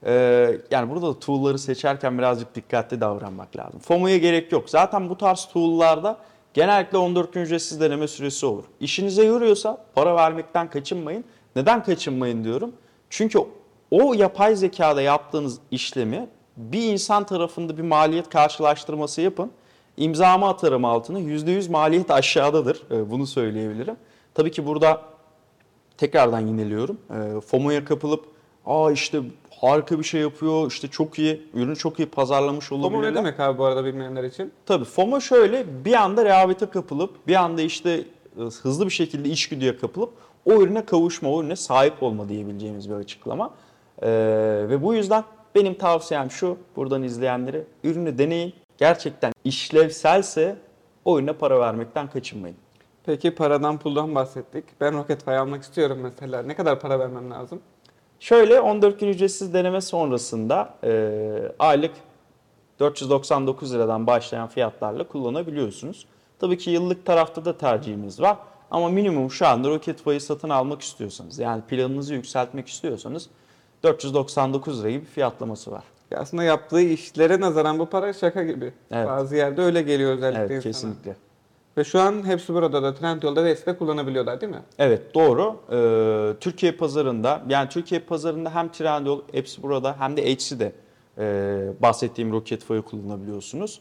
Ee, 0.07 0.59
yani 0.71 0.91
burada 0.91 1.07
da 1.07 1.19
tool'ları 1.19 1.59
seçerken 1.59 2.19
birazcık 2.19 2.55
dikkatli 2.55 3.01
davranmak 3.01 3.57
lazım. 3.57 3.81
FOMO'ya 3.81 4.17
gerek 4.19 4.53
yok. 4.53 4.71
Zaten 4.71 5.09
bu 5.09 5.19
tarz 5.19 5.45
tool'larda 5.53 6.19
genellikle 6.55 6.99
14 6.99 7.33
gün 7.33 7.41
ücretsiz 7.41 7.81
deneme 7.81 8.09
süresi 8.09 8.47
olur. 8.47 8.65
İşinize 8.81 9.25
yoruyorsa 9.25 9.85
para 9.95 10.17
vermekten 10.17 10.71
kaçınmayın. 10.71 11.25
Neden 11.57 11.83
kaçınmayın 11.83 12.45
diyorum? 12.45 12.73
Çünkü 13.11 13.39
o 13.91 14.15
yapay 14.15 14.57
zekada 14.57 15.03
yaptığınız 15.03 15.59
işlemi 15.71 16.29
bir 16.59 16.93
insan 16.93 17.25
tarafında 17.27 17.77
bir 17.77 17.83
maliyet 17.83 18.29
karşılaştırması 18.29 19.21
yapın. 19.21 19.51
İmzamı 19.97 20.49
atarım 20.49 20.85
altına 20.85 21.21
%100 21.21 21.71
maliyet 21.71 22.11
aşağıdadır. 22.11 22.83
Ee, 22.91 23.11
Bunu 23.11 23.27
söyleyebilirim. 23.27 23.97
Tabii 24.35 24.51
ki 24.51 24.67
burada 24.67 25.01
tekrardan 25.97 26.41
yineliyorum. 26.41 26.99
Ee, 27.11 27.41
FOMO'ya 27.41 27.85
kapılıp 27.85 28.25
aa 28.67 28.93
işte 28.93 29.21
harika 29.61 29.99
bir 29.99 30.05
şey 30.05 30.21
yapıyor, 30.21 30.67
işte 30.71 30.89
çok 30.89 31.19
iyi, 31.19 31.43
ürünü 31.55 31.77
çok 31.77 31.99
iyi 31.99 32.07
pazarlamış 32.07 32.69
FOMO 32.69 32.87
olabilirler. 32.87 33.11
ne 33.13 33.17
demek 33.17 33.41
abi 33.41 33.59
bu 33.59 33.65
arada 33.65 33.85
bilmeyenler 33.85 34.25
için? 34.25 34.53
Tabii 34.67 34.85
FOMO 34.85 35.21
şöyle 35.21 35.85
bir 35.85 35.93
anda 35.95 36.25
rehavete 36.25 36.67
kapılıp 36.67 37.27
bir 37.27 37.35
anda 37.35 37.63
işte 37.63 37.91
e, 37.91 38.41
hızlı 38.63 38.85
bir 38.87 38.91
şekilde 38.91 39.29
içgüdüye 39.29 39.77
kapılıp 39.79 40.11
o 40.47 40.53
ürüne 40.53 40.85
kavuşma, 40.85 41.31
o 41.31 41.41
ürüne 41.41 41.57
sahip 41.57 42.03
olma 42.03 42.29
diyebileceğimiz 42.29 42.91
bir 42.91 42.95
açıklama. 42.95 43.51
Ee, 44.03 44.09
ve 44.69 44.83
bu 44.83 44.95
yüzden 44.95 45.25
benim 45.55 45.75
tavsiyem 45.75 46.31
şu, 46.31 46.59
buradan 46.77 47.03
izleyenlere 47.03 47.65
ürünü 47.85 48.19
deneyin. 48.19 48.55
Gerçekten 48.79 49.33
işlevselse 49.45 50.57
o 51.05 51.19
ürüne 51.19 51.33
para 51.33 51.61
vermekten 51.61 52.11
kaçınmayın. 52.11 52.57
Peki 53.07 53.35
paradan 53.35 53.79
puldan 53.79 54.15
bahsettik. 54.15 54.65
Ben 54.81 54.95
Rocketfy 54.95 55.31
almak 55.31 55.63
istiyorum 55.63 55.99
mesela. 56.03 56.43
Ne 56.43 56.57
kadar 56.57 56.81
para 56.81 56.99
vermem 56.99 57.31
lazım? 57.31 57.61
Şöyle 58.21 58.61
14 58.61 59.01
gün 59.01 59.09
ücretsiz 59.09 59.55
deneme 59.55 59.81
sonrasında 59.81 60.75
e, 60.85 61.53
aylık 61.59 61.93
499 62.81 63.75
liradan 63.75 64.07
başlayan 64.07 64.49
fiyatlarla 64.49 65.09
kullanabiliyorsunuz. 65.09 66.07
Tabii 66.39 66.59
ki 66.59 66.71
yıllık 66.71 67.07
tarafta 67.07 67.45
da 67.45 67.59
tercihimiz 67.59 68.21
var. 68.21 68.37
Ama 68.71 68.89
minimum 68.89 69.31
şu 69.31 69.47
anda 69.47 69.69
Rocketfy'ı 69.69 70.21
satın 70.21 70.49
almak 70.49 70.83
istiyorsanız 70.83 71.39
yani 71.39 71.63
planınızı 71.63 72.15
yükseltmek 72.15 72.69
istiyorsanız 72.69 73.29
499 73.83 74.81
lira 74.83 74.91
gibi 74.91 75.05
fiyatlaması 75.05 75.71
var. 75.73 75.85
Aslında 76.17 76.43
yaptığı 76.45 76.81
işlere 76.81 77.41
nazaran 77.41 77.79
bu 77.79 77.87
para 77.87 78.13
şaka 78.13 78.43
gibi. 78.45 78.73
Evet. 78.91 79.09
Bazı 79.09 79.37
yerde 79.37 79.63
öyle 79.63 79.83
geliyor 79.83 80.13
özellikle 80.13 80.41
Evet 80.41 80.51
insana. 80.51 80.63
kesinlikle. 80.73 81.17
Ve 81.77 81.85
şu 81.85 82.01
an 82.01 82.27
hepsi 82.27 82.55
burada 82.55 82.83
da 82.83 82.95
Trendyol'da 82.95 83.45
ve 83.45 83.51
Etsy'de 83.51 83.77
kullanabiliyorlar 83.77 84.41
değil 84.41 84.53
mi? 84.53 84.63
Evet 84.79 85.15
doğru. 85.15 85.57
Ee, 85.73 86.35
Türkiye 86.41 86.73
pazarında 86.73 87.43
yani 87.49 87.69
Türkiye 87.69 88.01
pazarında 88.01 88.55
hem 88.55 88.73
Trendyol, 88.73 89.21
hepsi 89.33 89.63
burada 89.63 89.97
hem 89.99 90.17
de 90.17 90.31
Etsy'de 90.31 90.73
e, 91.19 91.25
bahsettiğim 91.83 92.33
Rocketfy'ı 92.33 92.83
kullanabiliyorsunuz. 92.83 93.81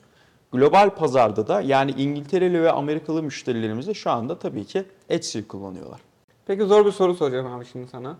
Global 0.51 0.89
pazarda 0.89 1.47
da 1.47 1.61
yani 1.61 1.91
İngiltereli 1.91 2.63
ve 2.63 2.71
Amerikalı 2.71 3.23
müşterilerimiz 3.23 3.87
de 3.87 3.93
şu 3.93 4.11
anda 4.11 4.39
tabii 4.39 4.65
ki 4.65 4.83
Etsy'yi 5.09 5.47
kullanıyorlar. 5.47 5.99
Peki 6.45 6.63
zor 6.63 6.85
bir 6.85 6.91
soru 6.91 7.15
soracağım 7.15 7.47
abi 7.47 7.65
şimdi 7.65 7.87
sana. 7.87 8.17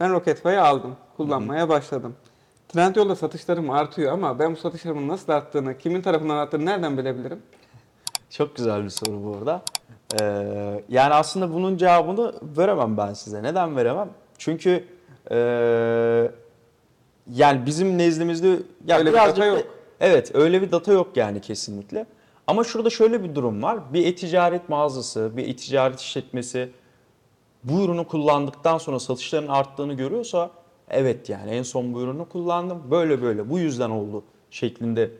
Ben 0.00 0.12
Rocketfy'ı 0.12 0.62
aldım. 0.62 0.96
Kullanmaya 1.16 1.68
başladım. 1.68 2.16
Trendyol'da 2.68 3.16
satışlarım 3.16 3.70
artıyor 3.70 4.12
ama 4.12 4.38
ben 4.38 4.52
bu 4.52 4.56
satışlarımın 4.56 5.08
nasıl 5.08 5.32
arttığını, 5.32 5.78
kimin 5.78 6.02
tarafından 6.02 6.36
arttığını 6.36 6.66
nereden 6.66 6.98
bilebilirim? 6.98 7.38
Çok 8.30 8.56
güzel 8.56 8.84
bir 8.84 8.90
soru 8.90 9.24
bu 9.24 9.36
arada. 9.36 9.62
Ee, 10.20 10.84
yani 10.88 11.14
aslında 11.14 11.54
bunun 11.54 11.76
cevabını 11.76 12.32
veremem 12.42 12.96
ben 12.96 13.12
size. 13.12 13.42
Neden 13.42 13.76
veremem? 13.76 14.08
Çünkü 14.38 14.84
ee, 15.30 16.30
yani 17.32 17.66
bizim 17.66 17.98
nezdimizde 17.98 18.48
ya 18.86 18.98
Öyle 18.98 19.08
bir 19.08 19.14
birazcık 19.14 19.36
data 19.36 19.40
da- 19.40 19.46
yok. 19.46 19.66
Evet, 20.00 20.34
öyle 20.34 20.62
bir 20.62 20.72
data 20.72 20.92
yok 20.92 21.16
yani 21.16 21.40
kesinlikle. 21.40 22.06
Ama 22.46 22.64
şurada 22.64 22.90
şöyle 22.90 23.24
bir 23.24 23.34
durum 23.34 23.62
var. 23.62 23.92
Bir 23.92 24.06
e-ticaret 24.06 24.68
mağazası, 24.68 25.36
bir 25.36 25.48
e-ticaret 25.48 26.00
işletmesi 26.00 26.70
bu 27.64 27.84
ürünü 27.84 28.04
kullandıktan 28.04 28.78
sonra 28.78 28.98
satışların 28.98 29.48
arttığını 29.48 29.94
görüyorsa 29.94 30.50
evet 30.90 31.28
yani 31.28 31.50
en 31.50 31.62
son 31.62 31.94
bu 31.94 32.00
ürünü 32.00 32.24
kullandım. 32.24 32.82
Böyle 32.90 33.22
böyle 33.22 33.50
bu 33.50 33.58
yüzden 33.58 33.90
oldu 33.90 34.22
şeklinde 34.50 35.10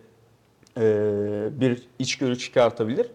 e, 0.76 0.80
bir 1.60 1.82
içgörü 1.98 2.38
çıkartabilir. 2.38 3.06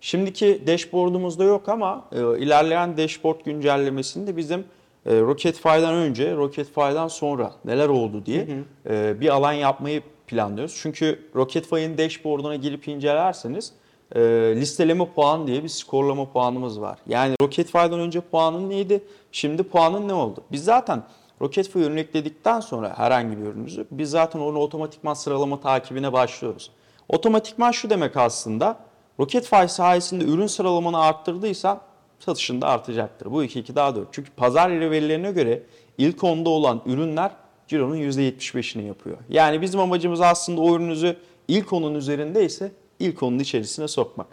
Şimdiki 0.00 0.62
dashboard'umuzda 0.66 1.44
yok 1.44 1.68
ama 1.68 2.04
e, 2.12 2.18
ilerleyen 2.38 2.96
dashboard 2.96 3.40
güncellemesinde 3.44 4.36
bizim 4.36 4.64
e, 5.06 5.20
Rocketfy'dan 5.20 5.94
önce, 5.94 6.36
Rocketfy'dan 6.36 7.08
sonra 7.08 7.52
neler 7.64 7.88
oldu 7.88 8.26
diye 8.26 8.46
e, 8.90 9.20
bir 9.20 9.28
alan 9.28 9.52
yapmayı 9.52 10.02
planlıyoruz. 10.26 10.78
Çünkü 10.82 11.18
Rocketfy'ın 11.36 11.98
dashboard'una 11.98 12.56
girip 12.56 12.88
incelerseniz 12.88 13.72
e, 14.14 14.20
listeleme 14.56 15.06
puan 15.14 15.46
diye 15.46 15.62
bir 15.62 15.68
skorlama 15.68 16.32
puanımız 16.32 16.80
var. 16.80 16.98
Yani 17.06 17.34
Rocketfy'dan 17.42 18.00
önce 18.00 18.20
puanın 18.20 18.70
neydi? 18.70 19.04
Şimdi 19.32 19.62
puanın 19.62 20.08
ne 20.08 20.14
oldu? 20.14 20.40
Biz 20.52 20.64
zaten 20.64 21.02
Rocketfy 21.42 21.78
ürünü 21.78 22.00
ekledikten 22.00 22.60
sonra 22.60 22.98
herhangi 22.98 23.38
bir 23.38 23.42
ürünümüzü 23.42 23.86
biz 23.90 24.10
zaten 24.10 24.40
onu 24.40 24.58
otomatikman 24.58 25.14
sıralama 25.14 25.60
takibine 25.60 26.12
başlıyoruz. 26.12 26.70
Otomatikman 27.08 27.70
şu 27.70 27.90
demek 27.90 28.16
aslında 28.16 28.76
Rocketfy 29.20 29.66
sayesinde 29.68 30.24
ürün 30.24 30.46
sıralamanı 30.46 30.98
arttırdıysan 30.98 31.80
satışın 32.18 32.60
da 32.60 32.68
artacaktır. 32.68 33.30
Bu 33.30 33.44
2-2 33.44 33.74
daha 33.74 33.96
4. 33.96 34.08
Çünkü 34.12 34.30
pazar 34.30 34.70
yeri 34.70 34.90
verilerine 34.90 35.32
göre 35.32 35.62
ilk 35.98 36.24
onda 36.24 36.50
olan 36.50 36.82
ürünler 36.86 37.30
cironun 37.66 37.96
%75'ini 37.96 38.82
yapıyor. 38.82 39.16
Yani 39.28 39.62
bizim 39.62 39.80
amacımız 39.80 40.20
aslında 40.20 40.60
o 40.60 40.74
ürününüzü 40.76 41.16
ilk 41.48 41.72
onun 41.72 41.94
üzerindeyse 41.94 42.72
ilk 43.02 43.22
onun 43.22 43.38
içerisine 43.38 43.88
sokmak. 43.88 44.26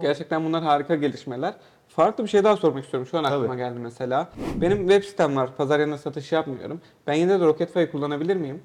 Gerçekten 0.00 0.44
bunlar 0.44 0.62
harika 0.62 0.94
gelişmeler. 0.94 1.54
Farklı 1.88 2.24
bir 2.24 2.28
şey 2.28 2.44
daha 2.44 2.56
sormak 2.56 2.84
istiyorum. 2.84 3.08
Şu 3.10 3.18
an 3.18 3.24
aklıma 3.24 3.46
Tabii. 3.46 3.56
geldi 3.56 3.78
mesela. 3.78 4.28
Benim 4.60 4.78
web 4.78 5.04
sitem 5.04 5.36
var. 5.36 5.56
Pazar 5.56 5.80
yerine 5.80 5.98
satış 5.98 6.32
yapmıyorum. 6.32 6.80
Ben 7.06 7.14
yine 7.14 7.40
de 7.40 7.44
Rocketfy'ı 7.44 7.90
kullanabilir 7.90 8.36
miyim? 8.36 8.62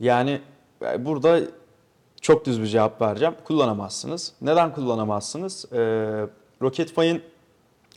Yani 0.00 0.40
e, 0.82 1.04
burada 1.04 1.40
çok 2.20 2.44
düz 2.44 2.62
bir 2.62 2.66
cevap 2.66 3.02
vereceğim. 3.02 3.34
Kullanamazsınız. 3.44 4.32
Neden 4.40 4.72
kullanamazsınız? 4.72 5.72
Ee, 5.72 5.76
Rocketfy'ın 6.62 7.22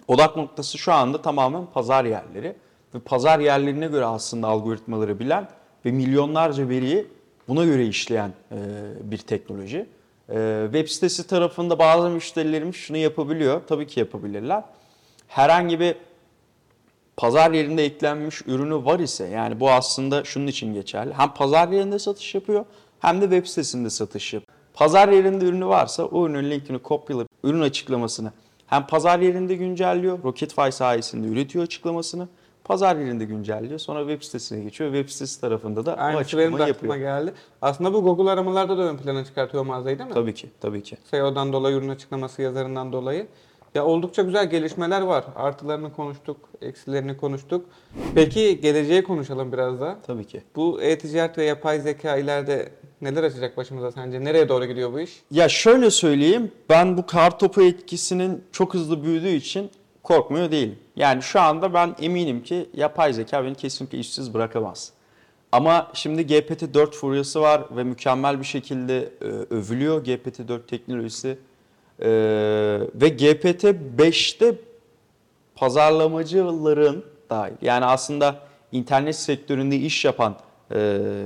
odak 0.07 0.37
noktası 0.37 0.77
şu 0.77 0.93
anda 0.93 1.21
tamamen 1.21 1.65
pazar 1.65 2.05
yerleri. 2.05 2.55
Ve 2.95 2.99
pazar 2.99 3.39
yerlerine 3.39 3.87
göre 3.87 4.05
aslında 4.05 4.47
algoritmaları 4.47 5.19
bilen 5.19 5.47
ve 5.85 5.91
milyonlarca 5.91 6.69
veriyi 6.69 7.07
buna 7.47 7.65
göre 7.65 7.85
işleyen 7.85 8.31
e, 8.51 8.55
bir 9.01 9.17
teknoloji. 9.17 9.89
E, 10.29 10.61
web 10.65 10.87
sitesi 10.87 11.27
tarafında 11.27 11.79
bazı 11.79 12.09
müşterilerimiz 12.09 12.75
şunu 12.75 12.97
yapabiliyor. 12.97 13.61
Tabii 13.67 13.87
ki 13.87 13.99
yapabilirler. 13.99 14.63
Herhangi 15.27 15.79
bir 15.79 15.95
pazar 17.17 17.51
yerinde 17.51 17.85
eklenmiş 17.85 18.41
ürünü 18.47 18.85
var 18.85 18.99
ise 18.99 19.25
yani 19.27 19.59
bu 19.59 19.71
aslında 19.71 20.23
şunun 20.23 20.47
için 20.47 20.73
geçerli. 20.73 21.13
Hem 21.13 21.33
pazar 21.33 21.67
yerinde 21.69 21.99
satış 21.99 22.35
yapıyor 22.35 22.65
hem 22.99 23.21
de 23.21 23.25
web 23.25 23.45
sitesinde 23.45 23.89
satış 23.89 24.33
yapıyor. 24.33 24.57
Pazar 24.73 25.09
yerinde 25.09 25.45
ürünü 25.45 25.65
varsa 25.65 26.03
o 26.03 26.25
ürünün 26.25 26.51
linkini 26.51 26.79
kopyalayıp 26.79 27.29
ürün 27.43 27.61
açıklamasını 27.61 28.31
hem 28.67 28.87
pazar 28.87 29.19
yerinde 29.19 29.55
güncelliyor, 29.55 30.23
Rocketfy 30.23 30.69
sayesinde 30.71 31.27
üretiyor 31.27 31.65
açıklamasını. 31.65 32.27
Pazar 32.67 32.95
yerinde 32.95 33.25
güncelliyor. 33.25 33.79
Sonra 33.79 33.99
web 33.99 34.21
sitesine 34.23 34.63
geçiyor. 34.63 34.93
Web 34.93 35.09
sitesi 35.09 35.41
tarafında 35.41 35.85
da 35.85 35.93
o 35.93 35.99
Aynısı 35.99 36.37
benim 36.37 36.51
de 36.51 36.55
açıklamayı 36.63 36.73
aklıma 36.73 36.95
yapıyor. 36.95 37.15
geldi. 37.25 37.33
Aslında 37.61 37.93
bu 37.93 38.03
Google 38.03 38.31
aramalarda 38.31 38.77
da 38.77 38.81
ön 38.81 38.97
plana 38.97 39.25
çıkartıyor 39.25 39.65
mağazayı 39.65 39.99
değil 39.99 40.09
mi? 40.09 40.13
Tabii 40.13 40.33
ki, 40.33 40.49
tabii 40.61 40.83
ki. 40.83 40.97
SEO'dan 41.11 41.53
dolayı, 41.53 41.75
ürün 41.77 41.89
açıklaması 41.89 42.41
yazarından 42.41 42.93
dolayı. 42.93 43.27
Ya 43.75 43.85
oldukça 43.85 44.21
güzel 44.21 44.49
gelişmeler 44.49 45.01
var. 45.01 45.23
Artılarını 45.35 45.93
konuştuk, 45.93 46.37
eksilerini 46.61 47.17
konuştuk. 47.17 47.65
Peki 48.15 48.59
geleceğe 48.61 49.03
konuşalım 49.03 49.51
biraz 49.51 49.79
da. 49.81 49.97
Tabii 50.07 50.25
ki. 50.25 50.41
Bu 50.55 50.81
e-ticaret 50.81 51.37
ve 51.37 51.43
yapay 51.45 51.79
zeka 51.79 52.17
ileride 52.17 52.69
neler 53.01 53.23
açacak 53.23 53.57
başımıza 53.57 53.91
sence? 53.91 54.23
Nereye 54.23 54.49
doğru 54.49 54.65
gidiyor 54.65 54.93
bu 54.93 54.99
iş? 54.99 55.21
Ya 55.31 55.49
şöyle 55.49 55.91
söyleyeyim, 55.91 56.51
ben 56.69 56.97
bu 56.97 57.05
kar 57.05 57.39
topu 57.39 57.61
etkisinin 57.61 58.43
çok 58.51 58.73
hızlı 58.73 59.03
büyüdüğü 59.03 59.29
için 59.35 59.69
korkmuyor 60.07 60.51
değilim. 60.51 60.79
Yani 60.95 61.21
şu 61.21 61.41
anda 61.41 61.73
ben 61.73 61.95
eminim 62.01 62.43
ki 62.43 62.69
yapay 62.73 63.13
zeka 63.13 63.43
beni 63.43 63.55
kesinlikle 63.55 63.97
işsiz 63.97 64.33
bırakamaz. 64.33 64.91
Ama 65.51 65.91
şimdi 65.93 66.21
GPT-4 66.21 66.91
furyası 66.91 67.41
var 67.41 67.63
ve 67.71 67.83
mükemmel 67.83 68.39
bir 68.39 68.45
şekilde 68.45 68.99
e, 69.21 69.25
övülüyor 69.25 70.05
GPT-4 70.05 70.65
teknolojisi. 70.67 71.37
E, 71.99 72.09
ve 72.95 73.07
GPT-5'te 73.07 74.55
pazarlamacıların 75.55 77.05
dahil 77.29 77.53
yani 77.61 77.85
aslında 77.85 78.39
internet 78.71 79.15
sektöründe 79.15 79.75
iş 79.75 80.05
yapan 80.05 80.35
e, 80.71 80.77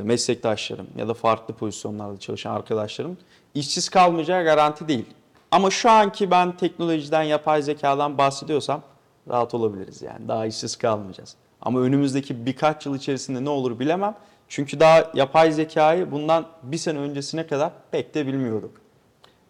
meslektaşlarım 0.03 0.87
ya 0.97 1.07
da 1.07 1.13
farklı 1.13 1.53
pozisyonlarda 1.53 2.19
çalışan 2.19 2.55
arkadaşlarım 2.55 3.17
işsiz 3.55 3.89
kalmayacağı 3.89 4.43
garanti 4.43 4.87
değil. 4.87 5.05
Ama 5.51 5.71
şu 5.71 5.89
anki 5.89 6.31
ben 6.31 6.57
teknolojiden, 6.57 7.23
yapay 7.23 7.61
zekadan 7.61 8.17
bahsediyorsam 8.17 8.81
rahat 9.29 9.53
olabiliriz 9.53 10.01
yani. 10.01 10.27
Daha 10.27 10.45
işsiz 10.45 10.75
kalmayacağız. 10.75 11.35
Ama 11.61 11.79
önümüzdeki 11.79 12.45
birkaç 12.45 12.85
yıl 12.85 12.95
içerisinde 12.95 13.45
ne 13.45 13.49
olur 13.49 13.79
bilemem. 13.79 14.15
Çünkü 14.47 14.79
daha 14.79 15.11
yapay 15.13 15.51
zekayı 15.51 16.11
bundan 16.11 16.45
bir 16.63 16.77
sene 16.77 16.99
öncesine 16.99 17.47
kadar 17.47 17.71
pek 17.91 18.15
de 18.15 18.27
bilmiyorduk. 18.27 18.71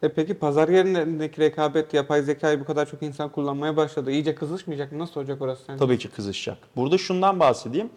E 0.03 0.09
peki 0.09 0.33
pazar 0.33 0.69
yerindeki 0.69 1.41
rekabet 1.41 1.93
yapay 1.93 2.21
zekayı 2.21 2.59
bu 2.59 2.65
kadar 2.65 2.89
çok 2.89 3.03
insan 3.03 3.29
kullanmaya 3.29 3.77
başladı. 3.77 4.11
İyice 4.11 4.35
kızışmayacak 4.35 4.91
mı? 4.91 4.99
Nasıl 4.99 5.19
olacak 5.19 5.41
orası 5.41 5.63
sence? 5.63 5.79
Tabii 5.79 5.97
ki 5.97 6.09
kızışacak. 6.09 6.57
Burada 6.75 6.97
şundan 6.97 7.39
bahsedeyim. 7.39 7.89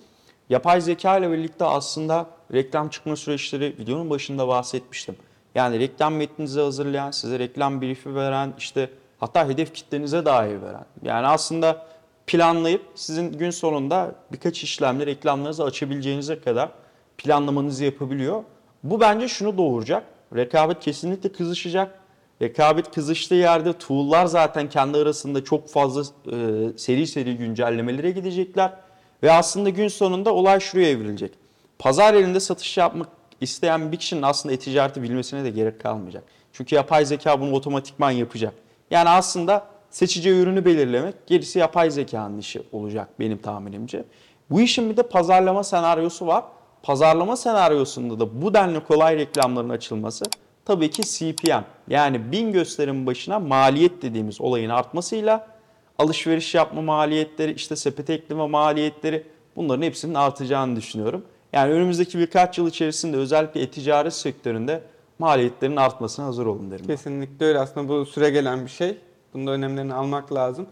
Yapay 0.50 0.80
zeka 0.80 1.18
ile 1.18 1.30
birlikte 1.30 1.64
aslında 1.64 2.26
reklam 2.52 2.88
çıkma 2.88 3.16
süreçleri 3.16 3.76
videonun 3.78 4.11
başında 4.11 4.49
bahsetmiştim. 4.49 5.16
Yani 5.54 5.78
reklam 5.78 6.14
metninizi 6.14 6.61
hazırlayan, 6.61 7.11
size 7.11 7.38
reklam 7.38 7.82
briefi 7.82 8.14
veren, 8.14 8.54
işte 8.58 8.90
hatta 9.18 9.49
hedef 9.49 9.75
kitlenize 9.75 10.25
dair 10.25 10.62
veren. 10.62 10.84
Yani 11.02 11.26
aslında 11.26 11.87
planlayıp 12.26 12.82
sizin 12.94 13.32
gün 13.32 13.50
sonunda 13.50 14.14
birkaç 14.32 14.62
işlemle 14.62 15.06
reklamlarınızı 15.06 15.64
açabileceğinize 15.64 16.40
kadar 16.40 16.70
planlamanızı 17.18 17.84
yapabiliyor. 17.84 18.42
Bu 18.82 19.00
bence 19.00 19.28
şunu 19.28 19.58
doğuracak. 19.58 20.04
Rekabet 20.36 20.80
kesinlikle 20.80 21.32
kızışacak. 21.32 21.99
Rekabet 22.43 22.90
kızıştığı 22.90 23.34
yerde 23.34 23.73
tool'lar 23.73 24.26
zaten 24.26 24.69
kendi 24.69 24.99
arasında 24.99 25.45
çok 25.45 25.69
fazla 25.69 26.02
e, 26.02 26.38
seri 26.78 27.06
seri 27.06 27.36
güncellemelere 27.36 28.10
gidecekler. 28.10 28.73
Ve 29.23 29.32
aslında 29.32 29.69
gün 29.69 29.88
sonunda 29.88 30.34
olay 30.34 30.60
şuraya 30.60 30.90
evrilecek. 30.90 31.32
Pazar 31.78 32.14
yerinde 32.14 32.40
satış 32.40 32.76
yapmak 32.76 33.08
isteyen 33.45 33.93
bir 33.93 33.97
kişinin 33.97 34.23
aslında 34.23 34.54
e-ticareti 34.54 35.02
bilmesine 35.02 35.45
de 35.45 35.50
gerek 35.50 35.80
kalmayacak. 35.80 36.25
Çünkü 36.52 36.75
yapay 36.75 37.04
zeka 37.04 37.41
bunu 37.41 37.52
otomatikman 37.52 38.11
yapacak. 38.11 38.54
Yani 38.91 39.09
aslında 39.09 39.67
seçeceği 39.91 40.43
ürünü 40.43 40.65
belirlemek 40.65 41.26
gerisi 41.26 41.59
yapay 41.59 41.91
zekanın 41.91 42.39
işi 42.39 42.63
olacak 42.73 43.09
benim 43.21 43.39
tahminimce. 43.39 44.04
Bu 44.50 44.61
işin 44.61 44.91
bir 44.91 44.97
de 44.97 45.02
pazarlama 45.02 45.65
senaryosu 45.65 46.26
var. 46.26 46.45
Pazarlama 46.83 47.37
senaryosunda 47.37 48.21
da 48.21 48.43
bu 48.43 48.54
denli 48.54 48.80
kolay 48.80 49.17
reklamların 49.17 49.69
açılması 49.69 50.25
tabii 50.65 50.91
ki 50.91 51.02
CPM 51.02 51.65
yani 51.89 52.33
bin 52.33 52.52
gösterim 52.52 53.07
başına 53.07 53.39
maliyet 53.39 54.02
dediğimiz 54.02 54.41
olayın 54.41 54.71
artmasıyla 54.71 55.47
alışveriş 55.99 56.54
yapma 56.54 56.83
maliyetleri, 56.83 57.52
işte 57.52 57.76
sepete 57.76 58.13
ekleme 58.13 58.47
maliyetleri 58.47 59.26
bunların 59.57 59.83
hepsinin 59.83 60.15
artacağını 60.15 60.76
düşünüyorum. 60.76 61.25
Yani 61.54 61.73
önümüzdeki 61.73 62.19
birkaç 62.19 62.58
yıl 62.58 62.69
içerisinde 62.69 63.17
özellikle 63.17 63.60
e-ticaret 63.60 64.12
sektöründe 64.12 64.82
maliyetlerin 65.19 65.76
artmasına 65.76 66.26
hazır 66.26 66.47
olun 66.47 66.71
derim. 66.71 66.84
ben. 66.88 66.95
Kesinlikle 66.95 67.47
öyle. 67.47 67.58
Aslında 67.58 67.88
bu 67.88 68.06
süre 68.06 68.30
gelen 68.30 68.64
bir 68.64 68.71
şey. 68.71 68.99
Bunun 69.34 69.47
da 69.47 69.50
önemlerini 69.50 69.95
almak 69.95 70.34
lazım. 70.34 70.67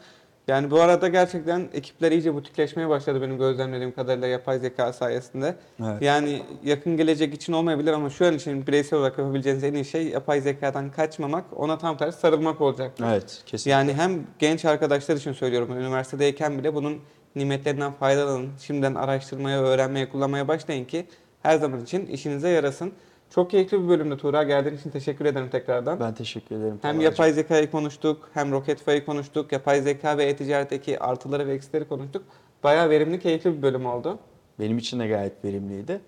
Yani 0.48 0.70
bu 0.70 0.80
arada 0.80 1.08
gerçekten 1.08 1.68
ekipler 1.72 2.12
iyice 2.12 2.34
butikleşmeye 2.34 2.88
başladı 2.88 3.22
benim 3.22 3.38
gözlemlediğim 3.38 3.94
kadarıyla 3.94 4.26
yapay 4.26 4.58
zeka 4.58 4.92
sayesinde. 4.92 5.56
Evet. 5.80 6.02
Yani 6.02 6.42
yakın 6.64 6.96
gelecek 6.96 7.34
için 7.34 7.52
olmayabilir 7.52 7.92
ama 7.92 8.10
şu 8.10 8.26
an 8.26 8.34
için 8.34 8.66
bireysel 8.66 8.98
olarak 8.98 9.18
yapabileceğiniz 9.18 9.64
en 9.64 9.74
iyi 9.74 9.84
şey 9.84 10.08
yapay 10.08 10.40
zekadan 10.40 10.90
kaçmamak, 10.90 11.44
ona 11.56 11.78
tam 11.78 11.96
tersi 11.96 12.20
sarılmak 12.20 12.60
olacak. 12.60 12.92
Evet, 13.04 13.42
kesinlikle. 13.46 13.70
Yani 13.70 13.92
hem 13.92 14.26
genç 14.38 14.64
arkadaşlar 14.64 15.16
için 15.16 15.32
söylüyorum, 15.32 15.76
üniversitedeyken 15.76 16.58
bile 16.58 16.74
bunun 16.74 16.98
nimetlerinden 17.36 17.92
faydalanın. 17.92 18.50
Şimdiden 18.58 18.94
araştırmaya, 18.94 19.62
öğrenmeye, 19.62 20.08
kullanmaya 20.08 20.48
başlayın 20.48 20.84
ki 20.84 21.06
her 21.42 21.58
zaman 21.58 21.80
için 21.80 22.06
işinize 22.06 22.48
yarasın. 22.48 22.92
Çok 23.30 23.50
keyifli 23.50 23.82
bir 23.82 23.88
bölümde 23.88 24.16
Tuğra. 24.16 24.42
Geldiğin 24.42 24.76
için 24.76 24.90
teşekkür 24.90 25.24
ederim 25.24 25.48
tekrardan. 25.50 26.00
ben 26.00 26.14
teşekkür 26.14 26.56
ederim. 26.56 26.78
Hem 26.82 27.00
yapay 27.00 27.32
zekayı 27.32 27.70
konuştuk, 27.70 28.30
hem 28.34 28.52
Rocketfy'ı 28.52 29.04
konuştuk, 29.04 29.52
yapay 29.52 29.82
zeka 29.82 30.18
ve 30.18 30.24
e-ticaretteki 30.24 31.00
artıları 31.00 31.46
ve 31.46 31.54
eksileri 31.54 31.88
konuştuk. 31.88 32.22
Bayağı 32.64 32.90
verimli, 32.90 33.20
keyifli 33.20 33.56
bir 33.56 33.62
bölüm 33.62 33.86
oldu. 33.86 34.18
Benim 34.60 34.78
için 34.78 35.00
de 35.00 35.06
gayet 35.08 35.44
verimliydi. 35.44 36.00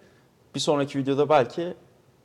Bir 0.54 0.60
sonraki 0.60 0.98
videoda 0.98 1.28
belki 1.28 1.74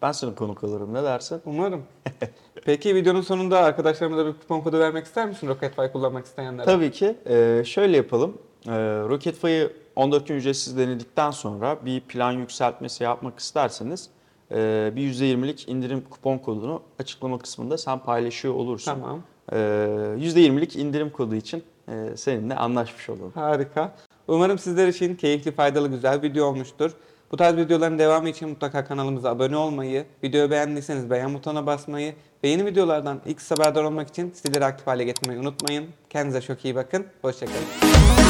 ben 0.01 0.11
sana 0.11 0.35
konuk 0.35 0.63
olurum. 0.63 0.93
Ne 0.93 1.03
dersin? 1.03 1.41
Umarım. 1.45 1.83
Peki 2.65 2.95
videonun 2.95 3.21
sonunda 3.21 3.59
arkadaşlarımıza 3.59 4.25
bir 4.25 4.33
kupon 4.33 4.61
kodu 4.61 4.79
vermek 4.79 5.05
ister 5.05 5.27
misin 5.27 5.47
Rocketfy 5.47 5.81
kullanmak 5.93 6.25
isteyenlere? 6.25 6.65
Tabii 6.65 6.91
ki. 6.91 7.15
Ee, 7.29 7.63
şöyle 7.65 7.97
yapalım. 7.97 8.37
Ee, 8.67 8.71
Rocketfy'ı 9.09 9.73
14 9.95 10.27
gün 10.27 10.35
ücretsiz 10.35 10.77
denedikten 10.77 11.31
sonra 11.31 11.85
bir 11.85 11.99
plan 12.01 12.31
yükseltmesi 12.31 13.03
yapmak 13.03 13.39
isterseniz 13.39 14.09
e, 14.51 14.91
bir 14.95 15.13
%20'lik 15.13 15.69
indirim 15.69 16.03
kupon 16.09 16.37
kodunu 16.37 16.81
açıklama 16.99 17.39
kısmında 17.39 17.77
sen 17.77 17.99
paylaşıyor 17.99 18.53
olursun. 18.53 18.91
Tamam. 18.91 19.21
Ee, 19.51 19.55
%20'lik 19.55 20.75
indirim 20.75 21.09
kodu 21.09 21.35
için 21.35 21.63
e, 21.87 22.17
seninle 22.17 22.55
anlaşmış 22.55 23.09
olalım. 23.09 23.31
Harika. 23.35 23.95
Umarım 24.27 24.59
sizler 24.59 24.87
için 24.87 25.15
keyifli, 25.15 25.51
faydalı, 25.51 25.87
güzel 25.87 26.23
bir 26.23 26.29
video 26.29 26.45
olmuştur. 26.45 26.91
Bu 27.31 27.37
tarz 27.37 27.57
videoların 27.57 27.99
devamı 27.99 28.29
için 28.29 28.49
mutlaka 28.49 28.85
kanalımıza 28.85 29.29
abone 29.29 29.57
olmayı, 29.57 30.05
videoyu 30.23 30.51
beğendiyseniz 30.51 31.09
beğen 31.09 31.33
butonuna 31.33 31.65
basmayı 31.65 32.13
ve 32.43 32.47
yeni 32.47 32.65
videolardan 32.65 33.21
ilk 33.25 33.51
haberdar 33.51 33.83
olmak 33.83 34.09
için 34.09 34.33
zilleri 34.35 34.65
aktif 34.65 34.87
hale 34.87 35.03
getirmeyi 35.03 35.39
unutmayın. 35.39 35.85
Kendinize 36.09 36.41
çok 36.41 36.65
iyi 36.65 36.75
bakın. 36.75 37.05
Hoşçakalın. 37.21 38.28